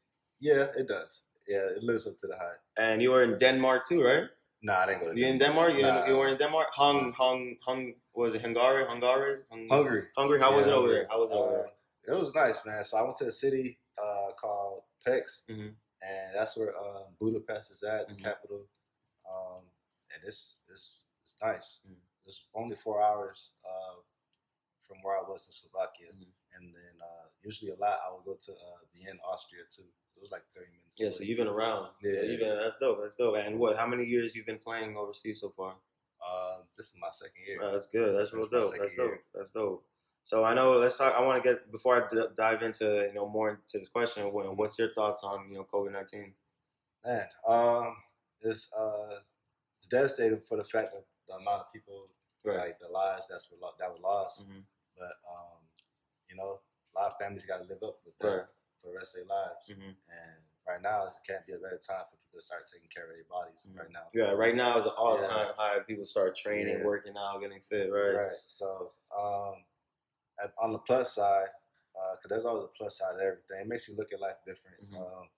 yeah, 0.41 0.67
it 0.77 0.89
does. 0.89 1.23
Yeah, 1.49 1.59
it 1.77 1.83
lives 1.83 2.07
up 2.07 2.19
to 2.19 2.27
the 2.27 2.37
hype. 2.37 2.61
And 2.77 3.01
you 3.03 3.11
were 3.13 3.23
in 3.23 3.39
Denmark 3.39 3.87
too, 3.89 4.03
right? 4.05 4.25
Nah, 4.63 4.79
I 4.81 4.87
didn't 4.87 5.01
go 5.01 5.13
to 5.13 5.19
You 5.19 5.27
in 5.27 5.39
Denmark? 5.39 5.75
You, 5.75 5.83
Nah. 5.83 5.95
didn't, 5.95 6.09
you 6.09 6.17
were 6.17 6.29
in 6.29 6.37
Denmark? 6.37 6.69
Hung, 6.73 7.13
hung, 7.13 7.57
hung. 7.67 7.93
Was 8.15 8.35
it 8.35 8.43
Hungary? 8.43 8.85
Hungary? 8.87 9.39
Hung- 9.51 9.69
Hungary. 9.69 10.05
Hungary. 10.17 10.39
How 10.41 10.55
was 10.55 10.67
it 10.67 10.71
Yeah, 10.71 10.77
over 10.77 10.89
there? 10.89 11.07
How 11.11 11.19
was 11.19 11.31
it 11.31 11.35
over 11.37 11.51
there? 11.53 11.67
Uh, 11.67 12.17
it 12.17 12.21
was 12.21 12.35
nice, 12.35 12.65
man. 12.65 12.85
So 12.85 12.97
I 12.99 13.03
went 13.03 13.17
to 13.19 13.27
a 13.27 13.33
city 13.33 13.79
uh, 13.99 14.33
called 14.41 14.85
Pex, 15.07 15.45
Mhm. 15.49 15.75
and 16.01 16.35
that's 16.35 16.57
where 16.57 16.71
uh, 16.79 17.05
Budapest 17.21 17.71
is 17.73 17.83
at, 17.83 18.07
the 18.09 18.15
Mhm. 18.15 18.23
capital. 18.25 18.69
Um, 19.31 19.63
and 20.15 20.23
it's 20.25 20.61
it's 20.71 21.05
it's 21.23 21.37
nice. 21.43 21.83
Mhm. 21.87 21.99
It's 22.25 22.49
only 22.55 22.77
four 22.77 23.03
hours 23.03 23.53
uh, 23.65 23.97
from 24.81 25.03
where 25.03 25.17
I 25.19 25.23
was 25.23 25.47
in 25.47 25.53
Slovakia, 25.53 26.09
Mhm. 26.15 26.31
and 26.55 26.75
then 26.75 26.95
uh, 27.03 27.27
usually 27.43 27.71
a 27.73 27.77
lot 27.77 27.99
I 28.07 28.13
would 28.13 28.25
go 28.25 28.35
to 28.35 28.53
uh, 28.53 28.79
Vienna, 28.95 29.21
Austria 29.25 29.65
too. 29.71 29.91
Was 30.23 30.31
like 30.31 30.45
thirty 30.55 30.71
minutes. 30.71 30.99
Yeah, 30.99 31.11
so 31.11 31.25
you've 31.25 31.37
been 31.39 31.49
around. 31.49 31.89
Yeah, 32.03 32.13
Yeah. 32.13 32.23
you've 32.23 32.41
been. 32.41 32.57
That's 32.57 32.79
dope. 32.79 33.01
That's 33.03 33.17
dope. 33.17 33.37
And 33.37 33.59
what? 33.59 33.77
How 33.77 33.87
many 33.87 34.05
years 34.05 34.35
you've 34.35 34.47
been 34.47 34.59
playing 34.61 34.97
overseas 34.97 35.41
so 35.41 35.51
far? 35.51 35.75
Uh, 36.25 36.59
this 36.77 36.87
is 36.91 36.97
my 37.01 37.09
second 37.11 37.43
year. 37.47 37.59
Right, 37.61 37.73
that's 37.73 37.87
good. 37.87 38.15
That's 38.15 38.31
Just 38.31 38.35
real 38.35 38.47
dope. 38.49 38.73
That's 38.79 38.95
dope. 38.95 39.07
year. 39.11 39.21
That's 39.35 39.51
dope. 39.51 39.85
So 40.23 40.45
I 40.45 40.55
know. 40.55 40.79
Let's 40.79 40.97
talk. 40.97 41.13
I 41.17 41.21
want 41.23 41.43
to 41.43 41.49
get 41.49 41.73
before 41.73 42.05
I 42.05 42.07
d- 42.09 42.29
dive 42.37 42.63
into 42.63 43.07
you 43.09 43.15
know 43.15 43.29
more 43.29 43.51
into 43.51 43.79
this 43.81 43.89
question. 43.89 44.33
what- 44.33 44.57
What's 44.57 44.79
your 44.79 44.95
thoughts 44.95 45.25
on 45.25 45.49
you 45.51 45.55
know 45.57 45.65
COVID 45.65 45.91
nineteen? 45.93 46.35
Man, 47.05 47.27
um, 47.49 47.97
it's 48.43 48.73
uh, 48.73 49.19
it's 49.81 49.89
devastating 49.89 50.39
for 50.41 50.57
the 50.57 50.63
fact 50.65 50.93
that 50.93 51.05
the 51.27 51.35
amount 51.35 51.63
of 51.63 51.73
people, 51.73 52.07
like 52.45 52.79
the 52.79 52.87
lives 52.89 53.27
that's 53.29 53.51
were 53.51 53.57
lo- 53.61 53.75
that 53.81 53.91
were 53.93 53.99
lost. 53.99 54.49
Mhm. 54.49 54.63
But 54.97 55.13
um, 55.29 55.59
you 56.31 56.37
know, 56.37 56.61
a 56.95 57.01
lot 57.01 57.11
of 57.11 57.19
families 57.19 57.45
got 57.45 57.59
to 57.59 57.65
live 57.65 57.83
up 57.83 57.99
with 58.05 58.17
that 58.21 58.29
Right. 58.29 58.47
For 58.83 58.89
the 58.89 58.95
rest 58.95 59.17
of 59.17 59.27
their 59.27 59.37
lives. 59.37 59.69
Mhm. 59.69 59.97
And 60.11 60.45
right 60.67 60.83
now, 60.83 61.07
it 61.07 61.13
can't 61.27 61.47
be 61.47 61.53
a 61.53 61.59
better 61.59 61.79
time 61.79 62.05
for 62.11 62.17
people 62.17 62.39
to 62.41 62.45
start 62.45 62.67
taking 62.67 62.89
care 62.89 63.05
of 63.05 63.11
their 63.11 63.25
bodies. 63.25 63.65
Mhm. 63.69 63.79
Right 63.79 63.91
now, 63.91 64.09
Yeah. 64.13 64.33
Right 64.33 64.55
now 64.55 64.77
is 64.79 64.85
an 64.85 64.93
all 64.97 65.19
time 65.19 65.55
high. 65.55 65.79
People 65.81 66.05
start 66.05 66.35
training, 66.37 66.79
Yeah. 66.81 66.85
working 66.85 67.17
out, 67.17 67.41
getting 67.41 67.61
fit. 67.61 67.91
Right. 67.91 68.15
right. 68.15 68.39
So, 68.47 68.93
um, 69.17 69.65
at, 70.43 70.53
on 70.59 70.73
the 70.73 70.79
plus 70.81 71.15
side, 71.15 71.49
because 71.93 72.29
there's 72.29 72.45
always 72.45 72.65
a 72.65 72.69
plus 72.69 72.99
side 72.99 73.15
to 73.17 73.23
everything. 73.23 73.61
It 73.61 73.67
makes 73.69 73.87
you 73.89 73.95
look 73.95 74.13
at 74.13 74.21
life 74.21 74.39
different. 74.45 74.91
Mhm. 74.91 74.97
Um, 75.21 75.31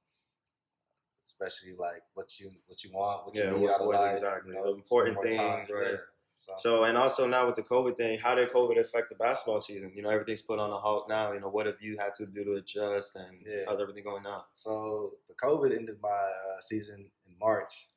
especially 1.24 1.74
like 1.74 2.02
what 2.14 2.38
you 2.38 2.50
what 2.66 2.82
you 2.84 2.92
want, 2.92 3.26
what 3.26 3.34
Yeah, 3.34 3.46
you 3.46 3.50
need 3.52 3.62
what- 3.62 3.74
out 3.74 3.80
of 3.80 3.86
what 3.86 3.96
life. 4.00 4.14
exactly, 4.14 4.52
you 4.52 4.56
know, 4.58 4.64
the 4.66 4.72
important 4.76 5.14
more 5.16 5.24
things, 5.24 5.70
right. 5.70 6.00
Yeah. 6.36 6.54
So, 6.56 6.56
So 6.56 6.84
and 6.84 6.96
also 6.98 7.26
now 7.26 7.46
with 7.46 7.54
the 7.56 7.62
COVID 7.62 7.96
thing, 7.96 8.18
how 8.18 8.34
did 8.34 8.50
COVID 8.50 8.78
affect 8.78 9.08
the 9.08 9.14
basketball 9.14 9.60
season? 9.60 9.92
You 9.94 10.02
know, 10.02 10.10
everything's 10.10 10.42
put 10.42 10.58
on 10.58 10.70
a 10.70 10.76
halt 10.76 11.08
now. 11.08 11.32
You 11.32 11.40
know, 11.40 11.48
what 11.48 11.66
have 11.66 11.80
you 11.80 11.96
had 11.98 12.14
to 12.14 12.26
do 12.26 12.44
to 12.44 12.54
adjust 12.54 13.16
and 13.16 13.44
Yeah. 13.46 13.64
how's 13.68 13.80
everything 13.80 14.04
going 14.04 14.22
now? 14.22 14.46
so 14.52 15.14
the 15.28 15.34
COVID 15.34 15.76
ended 15.76 15.96
my 16.02 16.08
uh, 16.10 16.60
season 16.60 17.10
in 17.26 17.38
March, 17.38 17.88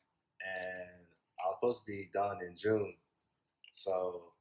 and 0.45 1.05
I 1.43 1.47
was 1.47 1.57
supposed 1.59 1.85
to 1.85 1.91
be 1.91 2.09
done 2.13 2.41
in 2.41 2.55
June. 2.55 2.95
So 3.71 4.33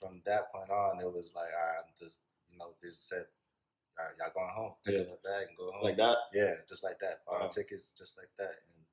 from 0.00 0.22
that 0.26 0.52
point 0.52 0.70
on, 0.70 1.00
it 1.00 1.12
was 1.12 1.32
like, 1.34 1.48
all 1.58 1.66
right, 1.66 1.78
I'm 1.84 1.92
just, 1.98 2.22
you 2.50 2.58
know, 2.58 2.74
this 2.82 2.98
said, 2.98 3.26
all 3.98 4.04
right, 4.06 4.14
y'all 4.18 4.30
going 4.34 4.54
home. 4.54 4.74
Pick 4.84 4.94
Yeah. 4.94 5.00
up 5.02 5.08
my 5.08 5.30
bag 5.30 5.48
and 5.48 5.56
go 5.56 5.72
home. 5.72 5.82
Like 5.82 5.96
that? 5.96 6.16
Yeah, 6.32 6.54
just 6.68 6.84
like 6.84 6.98
that. 7.00 7.24
Bought 7.26 7.38
my 7.38 7.44
Wow. 7.46 7.48
tickets 7.50 7.92
just 7.92 8.16
like 8.16 8.30
that 8.38 8.50
and 8.66 8.84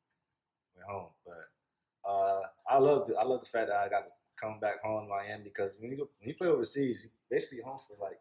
went 0.76 0.88
home. 0.90 1.10
But 1.26 2.10
uh, 2.10 2.42
I 2.68 2.78
love 2.78 3.12
I 3.20 3.24
love 3.24 3.42
the 3.42 3.46
fact 3.46 3.68
that 3.70 3.78
I 3.78 3.90
got 3.90 4.06
come 4.40 4.60
back 4.60 4.82
home 4.84 5.04
to 5.06 5.10
Miami 5.10 5.44
because 5.46 5.76
when 5.80 5.92
you 5.92 5.98
go, 5.98 6.10
when 6.20 6.30
you 6.30 6.36
play 6.36 6.48
overseas, 6.48 7.04
you 7.04 7.10
basically 7.30 7.64
home 7.64 7.80
for 7.88 7.98
like. 8.04 8.20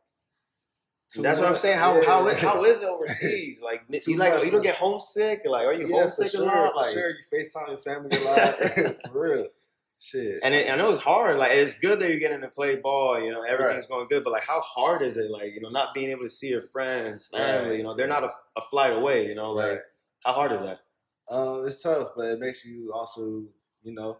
That's 1.16 1.38
what 1.38 1.48
I'm 1.48 1.54
saying. 1.56 1.78
How 1.78 1.96
Yeah. 2.00 2.06
how, 2.06 2.26
is, 2.26 2.36
how 2.38 2.64
is 2.64 2.82
it 2.82 2.88
overseas? 2.88 3.60
Like, 3.62 3.82
you 4.06 4.16
like 4.16 4.30
months. 4.32 4.46
you 4.46 4.50
don't 4.50 4.62
get 4.62 4.74
homesick? 4.76 5.42
Like, 5.44 5.64
are 5.66 5.72
you 5.72 5.88
yeah, 5.88 6.02
homesick 6.02 6.30
sure, 6.32 6.42
a 6.42 6.46
lot? 6.46 6.76
Like, 6.76 6.92
sure. 6.92 7.10
You 7.10 7.16
FaceTime 7.32 7.68
your 7.68 7.78
family 7.78 8.16
a 8.16 8.24
lot. 8.24 8.56
for 9.12 9.20
real. 9.20 9.46
Shit. 10.00 10.40
and 10.42 10.54
it, 10.54 10.70
I 10.70 10.76
know 10.76 10.90
it's 10.90 11.02
hard. 11.02 11.38
Like, 11.38 11.52
it's 11.52 11.76
good 11.78 12.00
that 12.00 12.10
you're 12.10 12.18
getting 12.18 12.40
to 12.40 12.48
play 12.48 12.76
ball. 12.76 13.20
You 13.22 13.30
know, 13.30 13.42
everything's 13.42 13.86
going 13.86 14.08
good. 14.08 14.24
But 14.24 14.32
like, 14.32 14.42
how 14.42 14.60
hard 14.60 15.02
is 15.02 15.16
it? 15.16 15.30
Like, 15.30 15.54
you 15.54 15.60
know, 15.60 15.70
not 15.70 15.94
being 15.94 16.10
able 16.10 16.22
to 16.24 16.28
see 16.28 16.48
your 16.48 16.62
friends, 16.62 17.28
family. 17.28 17.68
Right. 17.70 17.78
You 17.78 17.84
know, 17.84 17.94
they're 17.94 18.08
not 18.08 18.24
a, 18.24 18.30
a 18.56 18.60
flight 18.60 18.92
away. 18.92 19.28
You 19.28 19.36
know, 19.36 19.52
like, 19.52 19.70
Right. 19.70 19.80
how 20.24 20.32
hard 20.32 20.50
is 20.52 20.60
that? 20.62 20.80
Um, 21.30 21.64
it's 21.64 21.80
tough, 21.80 22.08
but 22.16 22.24
it 22.26 22.40
makes 22.40 22.66
you 22.66 22.92
also, 22.92 23.44
you 23.82 23.94
know, 23.94 24.18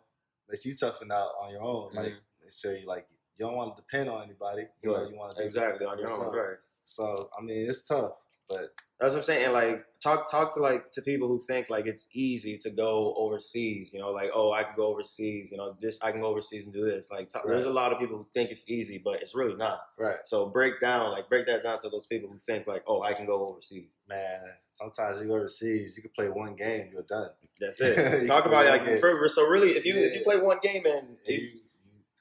makes 0.49 0.65
you 0.67 0.77
toughen 0.77 1.11
out 1.13 1.31
on 1.41 1.51
your 1.51 1.63
own. 1.63 1.95
Like, 1.95 2.13
Mhm. 2.13 2.21
make 2.43 2.53
sure 2.53 2.77
you 2.77 2.87
like 2.87 3.07
you 3.37 3.45
don't 3.47 3.57
want 3.57 3.75
to 3.75 3.83
depend 3.83 4.09
on 4.09 4.23
anybody. 4.23 4.69
You 4.83 4.91
know, 4.91 5.09
you 5.09 5.17
want 5.17 5.37
to 5.37 5.43
do 5.43 5.47
Exactly 5.47 5.87
on 5.87 5.99
your 5.99 6.11
own. 6.11 6.35
Right. 6.35 6.59
So 6.85 7.31
I 7.37 7.43
mean, 7.43 7.69
it's 7.69 7.83
tough, 7.85 8.24
but 8.49 8.75
That's 9.01 9.13
what 9.13 9.19
I'm 9.19 9.23
saying. 9.25 9.45
And 9.45 9.53
like 9.53 9.85
talk 10.03 10.31
talk 10.31 10.55
to 10.55 10.61
like 10.61 10.91
to 10.93 11.03
people 11.03 11.29
who 11.29 11.41
think 11.47 11.71
like 11.71 11.87
it's 11.87 12.09
easy 12.13 12.59
to 12.59 12.71
go 12.71 13.15
overseas. 13.17 13.93
You 13.93 14.01
know, 14.01 14.11
like 14.11 14.31
oh 14.35 14.53
I 14.53 14.63
can 14.63 14.75
go 14.77 14.87
overseas. 14.87 15.51
You 15.51 15.59
know 15.59 15.77
this 15.81 16.03
I 16.03 16.13
can 16.13 16.21
go 16.21 16.29
overseas 16.29 16.65
and 16.65 16.73
do 16.73 16.85
this. 16.85 17.11
Like 17.11 17.29
talk, 17.29 17.45
there's 17.47 17.65
a 17.65 17.71
lot 17.71 17.93
of 17.93 17.99
people 17.99 18.17
who 18.19 18.27
think 18.35 18.51
it's 18.51 18.65
easy, 18.69 19.01
but 19.03 19.23
it's 19.23 19.35
really 19.35 19.57
not. 19.57 19.81
right, 19.99 20.17
So 20.25 20.47
break 20.47 20.81
down 20.81 21.13
like 21.13 21.29
break 21.29 21.47
that 21.47 21.63
down 21.63 21.79
to 21.81 21.89
those 21.89 22.07
people 22.07 22.29
who 22.29 22.37
think 22.37 22.67
like 22.67 22.85
oh 22.87 23.03
I 23.03 23.15
can 23.15 23.27
go 23.27 23.49
overseas. 23.49 23.91
man. 24.09 24.41
Sometimes 24.73 25.21
you 25.21 25.29
go 25.29 25.37
overseas, 25.37 25.97
you 25.97 26.03
can 26.03 26.11
play 26.17 26.29
one 26.29 26.55
game, 26.57 26.91
you're 26.93 27.03
done. 27.03 27.31
That's 27.61 27.81
it. 27.83 28.27
talk 28.27 28.47
about 28.47 28.67
it 28.67 28.71
like 28.71 29.01
for, 29.01 29.29
so 29.29 29.49
really 29.49 29.71
if 29.71 29.85
you 29.85 29.95
if 29.97 30.15
you 30.15 30.23
play 30.23 30.39
one 30.39 30.59
game 30.63 30.83
and 30.87 31.17
You, 31.27 31.37
you, 31.37 31.51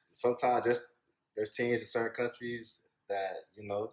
sometimes 0.09 0.63
there's 0.65 0.81
there's 1.35 1.49
teams 1.51 1.81
in 1.81 1.87
certain 1.87 2.15
countries 2.15 2.87
that 3.09 3.33
you 3.55 3.67
know 3.67 3.91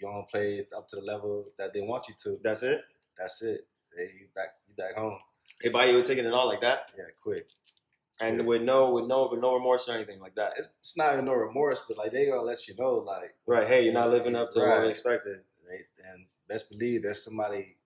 you 0.00 0.08
don't 0.08 0.28
play 0.28 0.54
it 0.56 0.72
up 0.76 0.88
to 0.88 0.96
the 0.96 1.02
level 1.02 1.46
that 1.58 1.72
they 1.74 1.80
want 1.80 2.08
you 2.08 2.14
to. 2.24 2.38
that's 2.42 2.62
it. 2.62 2.80
That's 3.18 3.42
it. 3.42 3.62
They 3.96 4.04
you 4.04 4.28
back 4.34 4.54
you 4.68 4.74
back 4.74 4.94
home. 4.96 5.18
They 5.62 5.68
buy 5.68 5.86
you 5.86 5.98
a 5.98 6.02
ticket 6.02 6.24
and 6.24 6.34
all 6.34 6.46
like 6.48 6.60
that, 6.62 6.90
Yeah, 6.96 7.04
quick. 7.22 7.48
and 8.20 8.46
with 8.46 8.62
no 8.62 8.90
with 8.90 9.06
no 9.06 9.28
with 9.30 9.40
no 9.40 9.54
remorse 9.54 9.88
or 9.88 9.92
anything 9.92 10.20
like 10.20 10.34
that. 10.36 10.52
It's, 10.58 10.68
it's 10.78 10.96
not 10.96 11.12
even 11.12 11.26
no 11.26 11.34
remorse, 11.34 11.84
but 11.86 11.98
like 11.98 12.12
they 12.12 12.26
gonna 12.26 12.42
let 12.42 12.66
you 12.68 12.74
know, 12.76 12.94
like 12.96 13.34
Right. 13.46 13.66
Hey, 13.66 13.84
you're 13.84 13.92
not 13.92 14.10
living 14.10 14.36
up 14.36 14.50
to 14.50 14.60
what 14.60 14.66
Right. 14.68 14.82
we 14.84 14.88
expected. 14.88 15.40
They, 15.68 15.80
and 16.10 16.26
best 16.48 16.70
believe 16.70 17.02
there's 17.02 17.22
somebody 17.24 17.76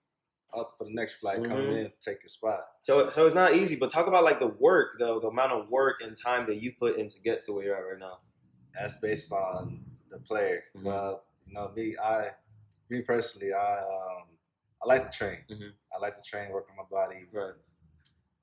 up 0.56 0.74
for 0.78 0.84
the 0.84 0.92
next 0.94 1.14
flight 1.14 1.42
coming 1.42 1.66
Mhm. 1.66 1.78
in, 1.86 1.92
take 2.00 2.22
your 2.22 2.28
spot. 2.28 2.60
So, 2.82 3.10
so 3.10 3.26
it's 3.26 3.34
not 3.34 3.54
easy, 3.54 3.74
but 3.74 3.90
talk 3.90 4.06
about 4.06 4.22
like 4.22 4.38
the 4.38 4.46
work, 4.46 4.98
the 4.98 5.18
the 5.20 5.26
amount 5.28 5.52
of 5.52 5.68
work 5.68 6.00
and 6.00 6.16
time 6.16 6.46
that 6.46 6.56
you 6.62 6.72
put 6.78 6.96
in 6.96 7.08
to 7.08 7.20
get 7.20 7.42
to 7.42 7.52
where 7.52 7.64
you're 7.64 7.76
at 7.76 7.80
right 7.80 7.98
now. 7.98 8.20
that's 8.72 8.96
based 8.96 9.30
on 9.32 9.84
the 10.10 10.18
player. 10.18 10.64
Mhm. 10.76 10.86
Uh, 10.88 11.18
you 11.46 11.54
know, 11.54 11.70
me, 11.76 11.94
I, 12.02 12.28
me 12.88 13.02
personally, 13.02 13.52
I, 13.52 13.78
um, 13.78 14.28
I 14.82 14.86
like 14.88 15.10
to 15.10 15.16
train. 15.16 15.38
Mhm. 15.50 15.72
I 15.94 15.98
like 15.98 16.14
to 16.16 16.22
train, 16.22 16.50
work 16.50 16.66
on 16.70 16.76
my 16.76 16.84
body, 16.90 17.26
Right. 17.32 17.54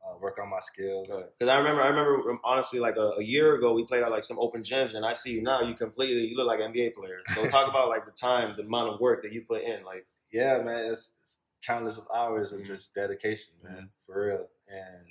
uh, 0.04 0.18
work 0.20 0.40
on 0.40 0.50
my 0.50 0.60
skills. 0.60 1.08
Because 1.08 1.50
I 1.50 1.58
remember, 1.58 1.82
I 1.82 1.88
remember 1.88 2.32
um, 2.32 2.40
honestly, 2.44 2.80
like 2.80 2.96
a, 2.98 3.14
a 3.18 3.24
year 3.24 3.56
ago, 3.56 3.74
we 3.74 3.86
played 3.86 4.04
at 4.04 4.12
like 4.12 4.24
some 4.24 4.40
open 4.40 4.62
gyms, 4.62 4.96
and 4.96 5.06
I 5.06 5.14
see 5.14 5.32
you 5.32 5.42
now. 5.44 5.62
You 5.62 5.76
completely, 5.76 6.26
you 6.28 6.38
look 6.38 6.48
like 6.48 6.60
an 6.60 6.74
NBA 6.74 6.96
player. 6.96 7.20
So 7.36 7.46
talk 7.50 7.70
about 7.70 7.90
like 7.90 8.06
the 8.06 8.12
time, 8.12 8.56
the 8.58 8.64
amount 8.64 8.94
of 8.94 9.00
work 9.00 9.22
that 9.24 9.32
you 9.32 9.42
put 9.44 9.62
in. 9.64 9.84
Like, 9.84 10.08
Yeah, 10.32 10.60
man, 10.60 10.86
it's, 10.92 11.12
it's 11.22 11.42
countless 11.62 11.98
of 11.98 12.08
hours 12.16 12.52
of 12.54 12.62
Mhm. 12.62 12.66
just 12.68 12.96
dedication, 12.96 13.54
man, 13.64 13.92
for 14.06 14.26
real. 14.28 14.50
And 14.70 15.06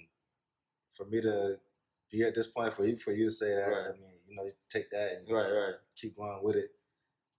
for 0.93 1.05
me 1.05 1.21
to 1.21 1.57
be 2.11 2.23
at 2.23 2.35
this 2.35 2.49
point, 2.49 2.75
for 2.75 2.85
you, 2.85 2.97
for 2.97 3.13
you 3.13 3.27
to 3.27 3.31
say 3.31 3.55
that, 3.55 3.69
Right. 3.71 3.89
I 3.91 3.93
mean, 3.93 4.15
you 4.27 4.35
know, 4.35 4.49
take 4.69 4.91
that 4.91 5.13
and 5.13 5.31
right, 5.31 5.51
right, 5.51 5.75
keep 5.95 6.17
going 6.17 6.43
with 6.43 6.57
it. 6.57 6.71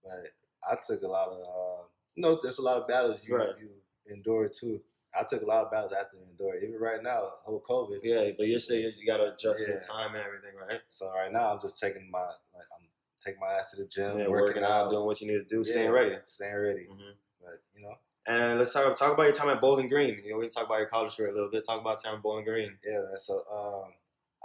But 0.02 0.32
I 0.70 0.76
took 0.86 1.02
a 1.02 1.08
lot 1.08 1.28
of, 1.28 1.38
uh, 1.40 1.82
you 2.14 2.22
know, 2.22 2.38
there's 2.42 2.58
a 2.58 2.62
lot 2.62 2.80
of 2.80 2.86
battles 2.88 3.24
you 3.26 3.36
Right. 3.36 3.50
you 3.60 3.70
endure 4.06 4.48
too. 4.48 4.82
I 5.14 5.24
took 5.24 5.42
a 5.42 5.46
lot 5.46 5.64
of 5.64 5.70
battles 5.70 5.92
after 5.92 6.16
endure. 6.16 6.56
Even 6.56 6.78
right 6.80 7.02
now, 7.02 7.20
whole 7.42 7.60
COVID. 7.68 8.00
yeah. 8.02 8.30
But 8.36 8.46
you're 8.48 8.60
saying 8.60 8.94
you 8.98 9.06
got 9.06 9.18
to 9.18 9.34
adjust 9.34 9.66
Yeah. 9.68 9.74
the 9.76 9.80
time 9.80 10.14
and 10.14 10.24
everything, 10.24 10.54
right? 10.56 10.80
So 10.88 11.10
right 11.12 11.30
now, 11.30 11.52
I'm 11.52 11.60
just 11.60 11.78
taking 11.80 12.10
my 12.10 12.20
like 12.54 12.66
I'm 12.78 12.86
taking 13.24 13.40
my 13.40 13.52
ass 13.52 13.70
to 13.72 13.76
the 13.82 13.86
gym, 13.88 14.18
Yeah, 14.18 14.28
working, 14.28 14.62
out, 14.64 14.90
doing 14.90 15.04
what 15.04 15.20
you 15.20 15.26
need 15.26 15.38
to 15.38 15.44
do, 15.44 15.58
Yeah, 15.58 15.62
staying 15.72 15.90
ready. 15.90 16.16
staying 16.24 16.56
ready. 16.56 16.84
hmm 16.86 17.10
But 17.40 17.62
you 17.74 17.82
know, 17.82 17.98
And 18.26 18.58
let's 18.58 18.72
talk 18.72 18.96
talk 18.96 19.12
about 19.12 19.24
your 19.24 19.32
time 19.32 19.48
at 19.50 19.60
Bowling 19.60 19.88
Green. 19.88 20.22
You 20.24 20.30
know, 20.30 20.38
we 20.38 20.44
can 20.46 20.50
talk 20.54 20.66
about 20.66 20.78
your 20.78 20.86
college 20.88 21.16
career 21.16 21.30
a 21.30 21.34
little 21.34 21.50
bit. 21.50 21.64
Talk 21.66 21.80
about 21.80 22.02
time 22.02 22.14
at 22.16 22.22
Bowling 22.22 22.44
Green. 22.44 22.78
yeah. 22.84 23.00
Man, 23.00 23.18
so 23.18 23.42
um, 23.52 23.92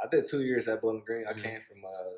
I 0.04 0.08
did 0.08 0.28
two 0.28 0.42
years 0.42 0.68
at 0.68 0.82
Bowling 0.82 1.04
Green. 1.06 1.26
I 1.28 1.34
Mhm. 1.34 1.44
came 1.44 1.62
from 1.62 1.86
uh, 1.86 2.18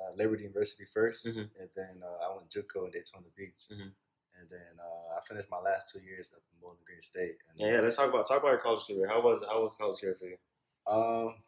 uh, 0.00 0.12
Liberty 0.16 0.42
University 0.44 0.84
1st 0.94 1.26
Mhm. 1.26 1.50
and 1.60 1.70
then 1.76 2.02
uh, 2.02 2.24
I 2.24 2.34
went 2.36 2.48
JUCO 2.48 2.86
in 2.86 2.90
Daytona 2.90 3.26
Beach, 3.36 3.62
Mhm. 3.70 3.92
and 4.38 4.48
then 4.50 4.78
uh, 4.80 5.16
I 5.16 5.20
finished 5.28 5.50
my 5.50 5.58
last 5.60 5.92
two 5.92 6.00
years 6.00 6.32
up 6.34 6.42
in 6.52 6.58
Bowling 6.60 6.78
Green 6.84 7.00
State. 7.00 7.36
And, 7.48 7.58
Yeah, 7.60 7.72
yeah. 7.74 7.80
Let's 7.80 7.96
talk 7.96 8.08
about 8.08 8.26
talk 8.26 8.38
about 8.40 8.50
your 8.50 8.58
college 8.60 8.86
career. 8.86 9.08
How 9.08 9.20
was 9.20 9.42
how 9.44 9.62
was 9.62 9.74
college 9.74 10.00
career 10.00 10.14
for 10.14 10.26
you? 10.26 10.38
Um, 10.86 11.42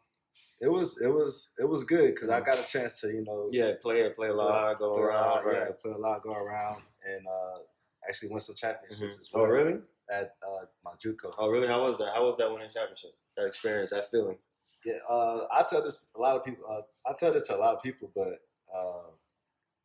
it 0.59 0.67
was 0.67 0.99
it 1.01 1.07
was 1.09 1.53
it 1.59 1.65
was 1.67 1.83
good 1.83 2.13
because 2.15 2.29
I 2.29 2.41
got 2.41 2.57
a 2.59 2.67
chance 2.67 3.01
to 3.01 3.07
you 3.13 3.23
know 3.23 3.49
Yeah, 3.51 3.73
play 3.81 4.01
it, 4.01 4.15
play 4.15 4.29
a 4.29 4.33
lot, 4.33 4.77
go 4.79 4.95
around. 4.97 5.45
right. 5.45 5.67
yeah, 5.67 5.71
play 5.81 5.91
a 5.91 5.97
lot, 5.97 6.21
go 6.23 6.33
around, 6.33 6.83
and 7.05 7.27
uh, 7.27 7.59
actually 8.07 8.29
win 8.29 8.39
some 8.41 8.55
championships 8.55 9.01
Mhm. 9.01 9.19
as 9.19 9.29
well. 9.33 9.45
Oh, 9.45 9.47
really? 9.47 9.81
At 10.09 10.35
uh, 10.45 10.65
my 10.83 10.91
JUCO. 10.95 11.33
Oh, 11.37 11.49
really? 11.49 11.67
How 11.67 11.81
was 11.83 11.97
that? 11.99 12.13
How 12.13 12.25
was 12.25 12.35
that 12.37 12.51
winning 12.51 12.69
championship? 12.69 13.15
That 13.37 13.45
experience, 13.45 13.91
that 13.91 14.09
feeling. 14.11 14.37
Yeah, 14.85 14.95
uh, 15.09 15.45
I 15.51 15.63
tell 15.69 15.81
this 15.83 16.05
a 16.15 16.19
lot 16.19 16.35
of 16.37 16.43
people. 16.43 16.65
Uh, 16.69 16.81
I 17.09 17.13
tell 17.13 17.33
this 17.33 17.47
to 17.47 17.55
a 17.55 17.59
lot 17.59 17.75
of 17.75 17.83
people, 17.83 18.11
but 18.15 18.39
uh, 18.75 19.11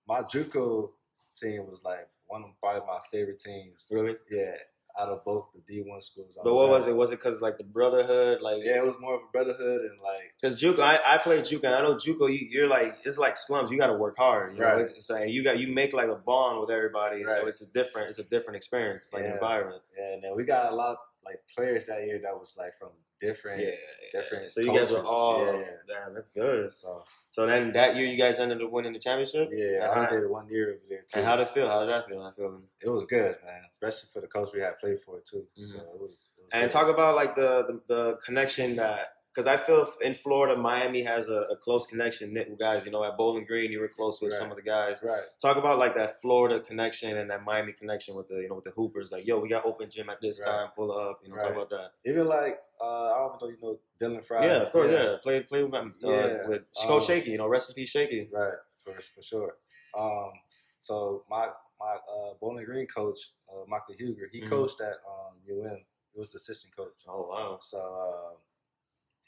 my 0.06 0.22
JUCO 0.22 0.90
team 1.34 1.66
was 1.66 1.82
like 1.84 2.08
one 2.26 2.42
of 2.42 2.50
probably 2.60 2.86
my 2.86 2.98
favorite 3.10 3.38
teams. 3.40 3.86
Really? 3.90 4.16
Yeah, 4.30 4.54
out 4.98 5.08
of 5.08 5.24
both 5.24 5.48
the 5.54 5.60
D 5.66 5.82
one 5.86 6.00
schools. 6.00 6.36
I 6.40 6.44
But 6.44 6.54
what 6.54 6.68
was 6.68 6.84
at. 6.84 6.90
it? 6.90 6.96
Was 6.96 7.10
it 7.12 7.16
because 7.20 7.40
like 7.40 7.58
the 7.58 7.64
brotherhood, 7.64 8.40
like 8.42 8.62
Yeah, 8.64 8.78
it 8.78 8.84
was 8.84 8.98
more 8.98 9.14
of 9.14 9.20
a 9.22 9.32
brotherhood 9.32 9.82
and 9.82 10.00
like 10.02 10.34
Because 10.40 10.60
JUCO, 10.60 10.80
I, 10.80 10.98
I 11.06 11.18
played 11.18 11.44
JUCO, 11.44 11.64
and 11.64 11.74
I 11.74 11.82
know 11.82 11.94
JUCO. 11.94 12.28
You, 12.28 12.48
you're 12.50 12.68
like 12.68 12.98
it's 13.04 13.18
like 13.18 13.36
slums. 13.36 13.70
You 13.70 13.78
got 13.78 13.86
to 13.88 13.94
work 13.94 14.16
hard. 14.16 14.54
You 14.54 14.60
know, 14.60 14.66
Right. 14.66 14.80
it's, 14.80 14.90
it's 14.92 15.10
like 15.10 15.28
you 15.30 15.44
got 15.44 15.58
you 15.58 15.68
make 15.68 15.92
like 15.92 16.08
a 16.08 16.16
bond 16.16 16.60
with 16.60 16.70
everybody. 16.70 17.24
Right. 17.24 17.38
So 17.40 17.46
it's 17.46 17.60
a 17.62 17.70
different 17.72 18.08
it's 18.08 18.18
a 18.18 18.24
different 18.24 18.56
experience, 18.56 19.10
like 19.12 19.22
Yeah. 19.24 19.34
environment. 19.34 19.82
yeah, 19.96 20.14
and 20.14 20.24
then 20.24 20.34
we 20.36 20.44
got 20.44 20.72
a 20.72 20.74
lot 20.74 20.90
of 20.92 20.96
like 21.28 21.40
players 21.54 21.84
that 21.86 22.00
year 22.06 22.18
that 22.22 22.34
was 22.38 22.54
like 22.56 22.72
from 22.78 22.90
different. 23.20 23.60
Yeah, 23.62 23.70
different 24.12 24.50
So 24.50 24.60
you 24.60 24.72
guys 24.78 24.90
were 24.90 25.04
all 25.04 25.44
Yeah. 25.60 25.66
damn. 25.86 26.14
That's 26.14 26.30
good. 26.30 26.72
So 26.72 27.04
So 27.30 27.46
then 27.46 27.72
that 27.72 27.94
year, 27.96 28.06
you 28.06 28.16
guys 28.16 28.38
ended 28.38 28.62
up 28.62 28.70
winning 28.70 28.92
the 28.94 28.98
championship. 28.98 29.48
yeah, 29.52 29.90
I 29.90 30.08
did 30.08 30.30
one 30.30 30.48
year 30.48 30.70
over 30.70 30.80
there 30.88 31.00
too. 31.08 31.18
And 31.18 31.26
how 31.26 31.36
did 31.36 31.42
it 31.42 31.50
feel? 31.50 31.68
How 31.68 31.80
did 31.80 31.90
that 31.90 32.06
feel? 32.08 32.22
That 32.24 32.34
feeling. 32.34 32.62
it 32.80 32.88
was 32.88 33.04
good, 33.04 33.36
man. 33.44 33.62
Especially 33.68 34.08
for 34.12 34.20
the 34.20 34.28
coach 34.28 34.50
we 34.54 34.60
had 34.60 34.78
played 34.78 35.00
for 35.04 35.20
too. 35.20 35.46
Mhm. 35.58 35.66
So 35.70 35.76
it 35.78 36.00
was. 36.00 36.30
It 36.38 36.42
was 36.44 36.50
And 36.52 36.62
good. 36.62 36.70
talk 36.70 36.88
about 36.88 37.16
like 37.16 37.34
the 37.36 37.50
the, 37.68 37.94
the 37.94 38.16
connection 38.24 38.76
that 38.76 39.14
because 39.38 39.46
I 39.46 39.56
feel 39.56 39.86
in 40.02 40.14
Florida, 40.14 40.60
Miami 40.60 41.02
has 41.02 41.28
a, 41.28 41.42
a 41.50 41.56
close 41.56 41.86
connection 41.86 42.34
knit 42.34 42.50
with 42.50 42.58
guys. 42.58 42.84
You 42.84 42.90
know, 42.90 43.04
at 43.04 43.16
Bowling 43.16 43.44
Green, 43.44 43.70
you 43.70 43.78
were 43.78 43.86
close 43.86 44.20
with 44.20 44.32
Right. 44.32 44.38
some 44.40 44.50
of 44.50 44.56
the 44.56 44.62
guys. 44.64 45.00
right. 45.00 45.22
Talk 45.40 45.56
about 45.56 45.78
like 45.78 45.94
that 45.94 46.20
Florida 46.20 46.58
connection 46.58 47.16
and 47.16 47.30
that 47.30 47.44
Miami 47.44 47.72
connection 47.72 48.16
with 48.16 48.26
the 48.26 48.36
you 48.42 48.48
know 48.48 48.56
with 48.56 48.64
the 48.64 48.72
Hoopers. 48.72 49.12
Like, 49.12 49.24
yo, 49.28 49.38
we 49.38 49.48
got 49.48 49.64
open 49.64 49.88
gym 49.88 50.10
at 50.10 50.20
this 50.20 50.40
Right. 50.40 50.46
time, 50.50 50.68
pull 50.74 50.90
up. 50.90 51.20
You 51.22 51.30
know, 51.30 51.36
talk 51.38 51.52
about 51.52 51.70
that. 51.70 51.92
Even 52.04 52.26
like 52.26 52.58
uh, 52.80 53.12
I 53.12 53.18
don't 53.28 53.40
know, 53.42 53.48
you 53.48 53.56
know, 53.62 53.78
Dylan 54.00 54.24
Frye. 54.24 54.44
yeah, 54.44 54.62
of 54.62 54.72
course, 54.72 54.90
yeah. 54.90 55.16
Play 55.22 55.40
play 55.44 55.62
with, 55.62 55.72
uh, 55.74 55.86
Yeah. 56.02 56.48
with 56.48 56.62
Um, 56.88 57.00
Shaky. 57.00 57.30
You 57.30 57.38
know, 57.38 57.48
peace, 57.76 57.90
Shaky. 57.90 58.28
Right, 58.32 58.54
for 58.82 58.94
for 59.00 59.22
sure. 59.22 59.56
Um, 59.96 60.32
so 60.80 61.24
my 61.30 61.46
my 61.78 61.94
uh, 62.12 62.34
Bowling 62.40 62.64
Green 62.64 62.88
coach, 62.88 63.18
uh, 63.48 63.64
Michael 63.68 63.94
Huger, 63.96 64.28
he 64.32 64.40
Mhm. 64.40 64.48
coached 64.50 64.80
at 64.80 64.96
um, 65.08 65.34
UM. 65.48 65.84
He 66.12 66.18
was 66.18 66.32
the 66.32 66.38
assistant 66.38 66.74
coach. 66.74 67.04
Oh 67.06 67.28
wow. 67.28 67.58
So 67.60 67.78
uh, 67.78 68.37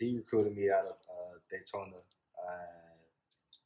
he 0.00 0.16
recruited 0.16 0.56
me 0.56 0.70
out 0.70 0.86
of 0.86 0.92
uh, 0.92 1.38
Daytona. 1.50 1.96
And 1.96 3.00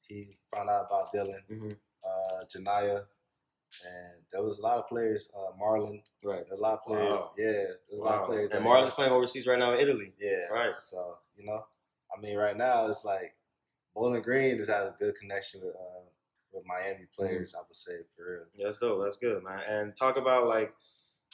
he 0.09 0.37
found 0.55 0.69
out 0.69 0.87
about 0.91 1.13
Dylan, 1.15 1.41
hmm 1.49 1.69
uh, 2.05 2.45
Janaya, 2.53 3.05
and 3.87 4.13
there 4.31 4.43
was 4.43 4.59
a 4.59 4.63
lot 4.63 4.79
of 4.79 4.87
players. 4.89 5.33
Uh, 5.35 5.53
Marlon, 5.59 6.03
Right. 6.23 6.45
a 6.53 6.55
lot 6.57 6.75
of 6.75 6.83
players. 6.83 7.17
Wow. 7.17 7.33
Yeah, 7.39 7.53
there's 7.53 7.79
a 7.93 7.97
lot 7.97 8.21
of 8.21 8.27
players. 8.27 8.51
And 8.51 8.65
Marlon's 8.65 8.93
playing 8.93 9.13
overseas 9.13 9.47
right 9.47 9.59
now 9.59 9.73
in 9.73 9.81
Italy. 9.81 10.13
Yeah. 10.21 10.49
Right. 10.53 10.77
So, 10.77 11.17
you 11.37 11.47
know, 11.47 11.65
I 12.15 12.21
mean, 12.21 12.37
right 12.37 12.57
now 12.57 12.87
it's 12.89 13.05
like 13.07 13.35
Bowling 13.95 14.23
Green 14.23 14.59
just 14.59 14.71
has 14.71 14.91
a 14.91 14.97
good 14.99 15.15
connection 15.17 15.61
with 15.63 15.75
uh, 15.75 16.05
with 16.53 16.65
Miami 16.67 17.07
players. 17.17 17.55
I 17.57 17.61
would 17.67 17.75
say 17.75 17.95
for 18.15 18.31
real. 18.33 18.45
Yeah, 18.55 18.67
that's 18.67 18.79
dope. 18.79 19.03
That's 19.03 19.17
good, 19.17 19.43
man. 19.43 19.61
And 19.69 19.97
talk 19.97 20.17
about 20.19 20.47
like 20.47 20.75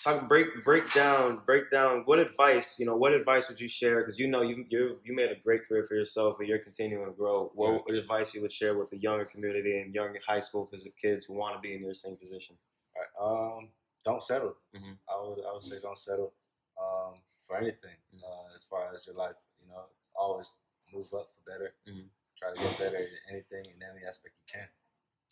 talk 0.03 0.29
break 0.29 0.65
break 0.65 0.91
down 0.93 1.43
break 1.45 1.71
down 1.71 2.03
what 2.07 2.19
advice 2.19 2.79
you 2.79 2.87
know 2.87 2.97
what 2.97 3.13
advice 3.13 3.49
would 3.49 3.61
you 3.61 3.69
share 3.69 4.01
because 4.01 4.19
you 4.19 4.27
know 4.29 4.43
you 4.43 4.65
you 4.69 4.99
you 5.05 5.15
made 5.15 5.31
a 5.31 5.37
great 5.37 5.67
career 5.67 5.85
for 5.85 5.95
yourself 5.95 6.37
and 6.41 6.49
you're 6.49 6.59
continuing 6.59 7.07
to 7.07 7.13
grow. 7.13 7.51
What 7.55 7.83
Yeah. 7.89 7.99
advice 7.99 8.35
you 8.35 8.41
would 8.43 8.53
share 8.53 8.77
with 8.79 8.91
the 8.91 8.97
younger 8.99 9.25
community 9.25 9.79
and 9.81 9.95
young 9.95 10.17
high 10.27 10.41
school 10.41 10.71
kids 11.03 11.25
who 11.27 11.35
want 11.35 11.55
to 11.55 11.61
be 11.61 11.75
in 11.75 11.83
your 11.83 11.95
same 11.95 12.17
position? 12.17 12.57
Right, 12.97 13.13
um, 13.21 13.73
don't 14.05 14.23
settle. 14.23 14.57
Mhm. 14.75 14.99
I 15.09 15.21
would 15.21 15.45
I 15.45 15.53
would 15.53 15.63
say 15.63 15.79
don't 15.81 15.99
settle 15.99 16.33
um, 16.81 17.21
for 17.47 17.57
anything 17.57 17.97
Mhm. 18.15 18.23
uh, 18.25 18.55
as 18.55 18.65
far 18.65 18.93
as 18.95 19.07
your 19.07 19.17
life. 19.17 19.37
You 19.61 19.69
know, 19.69 19.85
always 20.15 20.49
move 20.93 21.13
up 21.13 21.29
for 21.35 21.43
better. 21.51 21.75
Mhm. 21.87 22.09
Try 22.37 22.55
to 22.55 22.61
get 22.61 22.79
better 22.79 22.97
in 22.97 23.19
anything 23.29 23.65
in 23.67 23.83
any 23.83 24.05
aspect 24.05 24.35
you 24.41 24.47
can. 24.53 24.69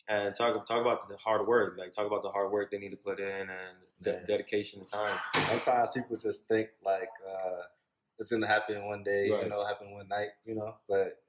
And 0.09 0.33
talk 0.35 0.65
talk 0.65 0.81
about 0.81 1.07
the 1.07 1.17
hard 1.17 1.45
work. 1.47 1.77
Like 1.77 1.93
talk 1.93 2.07
about 2.07 2.23
the 2.23 2.29
hard 2.31 2.51
work 2.51 2.71
they 2.71 2.79
need 2.79 2.89
to 2.91 2.97
put 2.97 3.19
in 3.19 3.41
and 3.49 3.77
the 4.01 4.11
Yeah. 4.13 4.25
dedication 4.25 4.79
and 4.79 4.89
time. 4.89 5.17
Sometimes 5.49 5.91
people 5.91 6.17
just 6.17 6.47
think 6.47 6.69
like 6.83 7.09
uh, 7.27 7.61
it's 8.17 8.31
gonna 8.31 8.47
happen 8.47 8.85
one 8.87 9.03
day, 9.03 9.29
Right. 9.29 9.43
you 9.43 9.49
know, 9.49 9.63
happen 9.65 9.91
one 9.91 10.07
night, 10.07 10.29
you 10.45 10.55
know. 10.55 10.75
But 10.87 11.21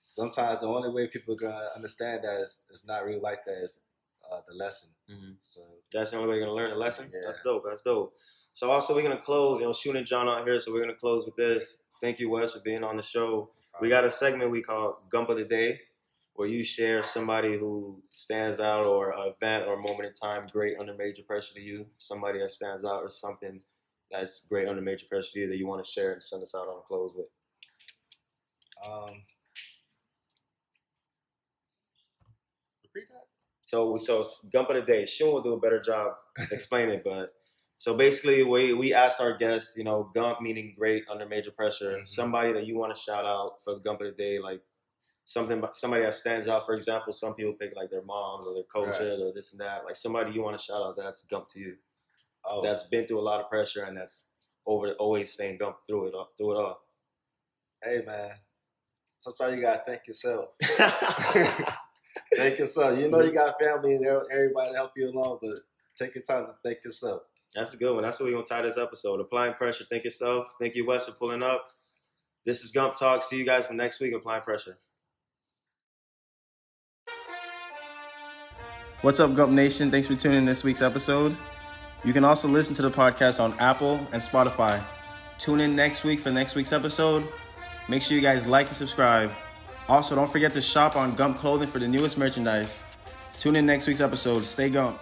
sometimes 0.00 0.60
the 0.60 0.66
only 0.66 0.88
way 0.90 1.06
people 1.08 1.34
gonna 1.36 1.68
understand 1.76 2.24
that 2.24 2.40
is 2.40 2.62
it's 2.70 2.86
not 2.86 3.04
really 3.04 3.20
like 3.20 3.44
that 3.44 3.62
is 3.62 3.82
uh, 4.30 4.40
the 4.48 4.54
lesson. 4.54 4.90
Mm-hmm. 5.10 5.32
So 5.40 5.60
That's 5.92 6.10
the 6.10 6.16
only 6.18 6.28
way 6.30 6.36
you're 6.36 6.44
gonna 6.46 6.56
learn 6.56 6.70
the 6.70 6.76
lesson. 6.76 7.10
Yeah. 7.12 7.20
That's 7.26 7.42
dope. 7.42 7.64
That's 7.68 7.82
dope. 7.82 8.14
So 8.54 8.70
also 8.70 8.94
we're 8.94 9.02
gonna 9.02 9.20
close. 9.20 9.60
You 9.60 9.66
know, 9.66 9.72
shooting 9.72 10.04
John 10.04 10.28
out 10.28 10.46
here, 10.46 10.60
so 10.60 10.72
we're 10.72 10.80
gonna 10.80 10.94
close 10.94 11.24
with 11.26 11.36
this. 11.36 11.76
Thank 12.00 12.20
you, 12.20 12.30
Wes, 12.30 12.54
for 12.54 12.60
being 12.60 12.84
on 12.84 12.96
the 12.96 13.02
show. 13.02 13.50
We 13.80 13.88
got 13.88 14.04
a 14.04 14.10
segment 14.10 14.50
we 14.50 14.62
call 14.62 15.02
Gump 15.10 15.28
of 15.28 15.36
the 15.36 15.44
Day, 15.44 15.80
where 16.38 16.48
you 16.48 16.64
share 16.64 17.04
somebody 17.04 17.58
who 17.58 18.02
stands 18.10 18.60
out 18.60 18.86
or 18.86 19.12
an 19.12 19.32
event 19.34 19.68
or 19.68 19.74
a 19.74 19.82
moment 19.82 20.06
in 20.08 20.14
time 20.14 20.46
great 20.52 20.78
under 20.80 20.94
major 20.94 21.24
pressure 21.24 21.54
to 21.54 21.62
you. 21.62 21.86
Somebody 21.98 22.40
that 22.40 22.52
stands 22.52 22.84
out 22.86 23.02
or 23.02 23.10
something 23.10 23.62
that's 24.12 24.46
great 24.48 24.68
under 24.68 24.82
major 24.82 25.06
pressure 25.10 25.30
to 25.34 25.40
you 25.40 25.48
that 25.48 25.58
you 25.58 25.68
want 25.68 25.84
to 25.84 25.90
share 25.90 26.12
and 26.14 26.24
send 26.24 26.42
us 26.42 26.54
out 26.56 26.68
on 26.68 26.76
the 26.76 26.82
close 26.88 27.12
with. 27.16 27.26
um, 28.86 29.24
repeat 32.84 33.08
that. 33.10 33.26
So 33.66 33.98
so 33.98 34.24
Gump 34.52 34.70
of 34.70 34.76
the 34.76 34.82
Day. 34.82 35.06
Sean 35.06 35.32
will 35.34 35.42
do 35.42 35.54
a 35.54 35.60
better 35.60 35.80
job 35.80 36.14
explaining 36.52 36.96
it, 36.96 37.04
but 37.04 37.30
so 37.78 37.96
basically 37.96 38.44
we 38.44 38.72
we 38.74 38.94
asked 38.94 39.20
our 39.20 39.36
guests, 39.36 39.76
you 39.76 39.84
know, 39.84 40.10
Gump 40.14 40.40
meaning 40.42 40.74
great 40.78 41.04
under 41.10 41.26
major 41.26 41.52
pressure. 41.52 41.98
Mhm. 41.98 42.08
Somebody 42.08 42.52
that 42.52 42.66
you 42.66 42.78
want 42.78 42.94
to 42.94 43.00
shout 43.00 43.26
out 43.26 43.62
for 43.64 43.74
the 43.74 43.80
Gump 43.80 44.02
of 44.02 44.06
the 44.08 44.12
Day, 44.22 44.38
like 44.38 44.62
something 45.28 45.62
somebody 45.74 46.04
that 46.04 46.14
stands 46.14 46.48
out. 46.48 46.64
For 46.64 46.74
example, 46.74 47.12
some 47.12 47.34
people 47.34 47.52
pick 47.52 47.76
like 47.76 47.90
their 47.90 48.02
moms 48.02 48.46
or 48.46 48.54
their 48.54 48.62
coaches 48.62 49.20
or 49.20 49.30
this 49.30 49.52
and 49.52 49.60
that. 49.60 49.84
Like 49.84 49.94
somebody 49.94 50.32
you 50.32 50.42
want 50.42 50.56
to 50.56 50.64
shout 50.64 50.82
out 50.82 50.96
that's 50.96 51.22
Gump 51.26 51.48
to 51.50 51.60
you. 51.60 51.74
Oh, 52.46 52.62
That's 52.62 52.84
been 52.84 53.06
through 53.06 53.18
a 53.18 53.20
lot 53.20 53.40
of 53.40 53.50
pressure 53.50 53.82
and 53.82 53.96
that's 53.96 54.28
over 54.64 54.92
always 54.92 55.30
staying 55.30 55.58
Gump 55.58 55.76
through 55.86 56.06
it 56.08 56.14
all 56.14 56.30
through 56.38 56.52
it 56.52 56.56
all. 56.56 56.80
hey 57.82 58.02
man. 58.06 58.30
Sometimes 59.18 59.56
you 59.56 59.60
gotta 59.60 59.82
thank 59.86 60.06
yourself. 60.06 60.50
Thank 62.34 62.58
yourself. 62.58 62.98
You 62.98 63.10
know 63.10 63.20
you 63.20 63.32
got 63.32 63.60
family 63.60 63.96
and 63.96 64.06
everybody 64.32 64.70
to 64.70 64.76
help 64.76 64.92
you 64.96 65.10
along, 65.10 65.38
but 65.42 65.58
take 65.96 66.14
your 66.14 66.24
time 66.24 66.46
to 66.46 66.54
thank 66.64 66.84
yourself. 66.84 67.22
That's 67.54 67.74
a 67.74 67.76
good 67.76 67.92
one. 67.92 68.02
That's 68.02 68.18
what 68.18 68.26
we're 68.26 68.32
gonna 68.32 68.44
tie 68.44 68.62
this 68.62 68.78
episode. 68.78 69.20
Applying 69.20 69.54
pressure. 69.54 69.84
Think 69.84 70.04
yourself. 70.04 70.54
Thank 70.60 70.74
you, 70.74 70.86
Wes, 70.86 71.06
for 71.06 71.12
pulling 71.12 71.42
up. 71.42 71.68
This 72.46 72.62
is 72.62 72.70
Gump 72.70 72.94
Talk. 72.94 73.22
See 73.22 73.36
you 73.38 73.44
guys 73.44 73.66
for 73.66 73.74
next 73.74 74.00
week. 74.00 74.14
Applying 74.14 74.42
pressure. 74.42 74.78
What's 79.00 79.20
up, 79.20 79.32
Gump 79.36 79.52
Nation? 79.52 79.92
Thanks 79.92 80.08
for 80.08 80.16
tuning 80.16 80.38
in 80.38 80.44
this 80.44 80.64
week's 80.64 80.82
episode. 80.82 81.36
You 82.02 82.12
can 82.12 82.24
also 82.24 82.48
listen 82.48 82.74
to 82.74 82.82
the 82.82 82.90
podcast 82.90 83.38
on 83.38 83.54
Apple 83.60 83.94
and 84.12 84.20
Spotify. 84.20 84.82
Tune 85.38 85.60
in 85.60 85.76
next 85.76 86.02
week 86.02 86.18
for 86.18 86.32
next 86.32 86.56
week's 86.56 86.72
episode. 86.72 87.28
Make 87.88 88.02
sure 88.02 88.16
you 88.16 88.20
guys 88.20 88.44
like 88.44 88.66
and 88.66 88.74
subscribe. 88.74 89.30
Also, 89.88 90.16
don't 90.16 90.28
forget 90.28 90.52
to 90.54 90.60
shop 90.60 90.96
on 90.96 91.14
Gump 91.14 91.36
Clothing 91.36 91.68
for 91.68 91.78
the 91.78 91.86
newest 91.86 92.18
merchandise. 92.18 92.80
Tune 93.38 93.54
in 93.54 93.66
next 93.66 93.86
week's 93.86 94.00
episode. 94.00 94.44
Stay 94.44 94.68
Gump. 94.68 94.98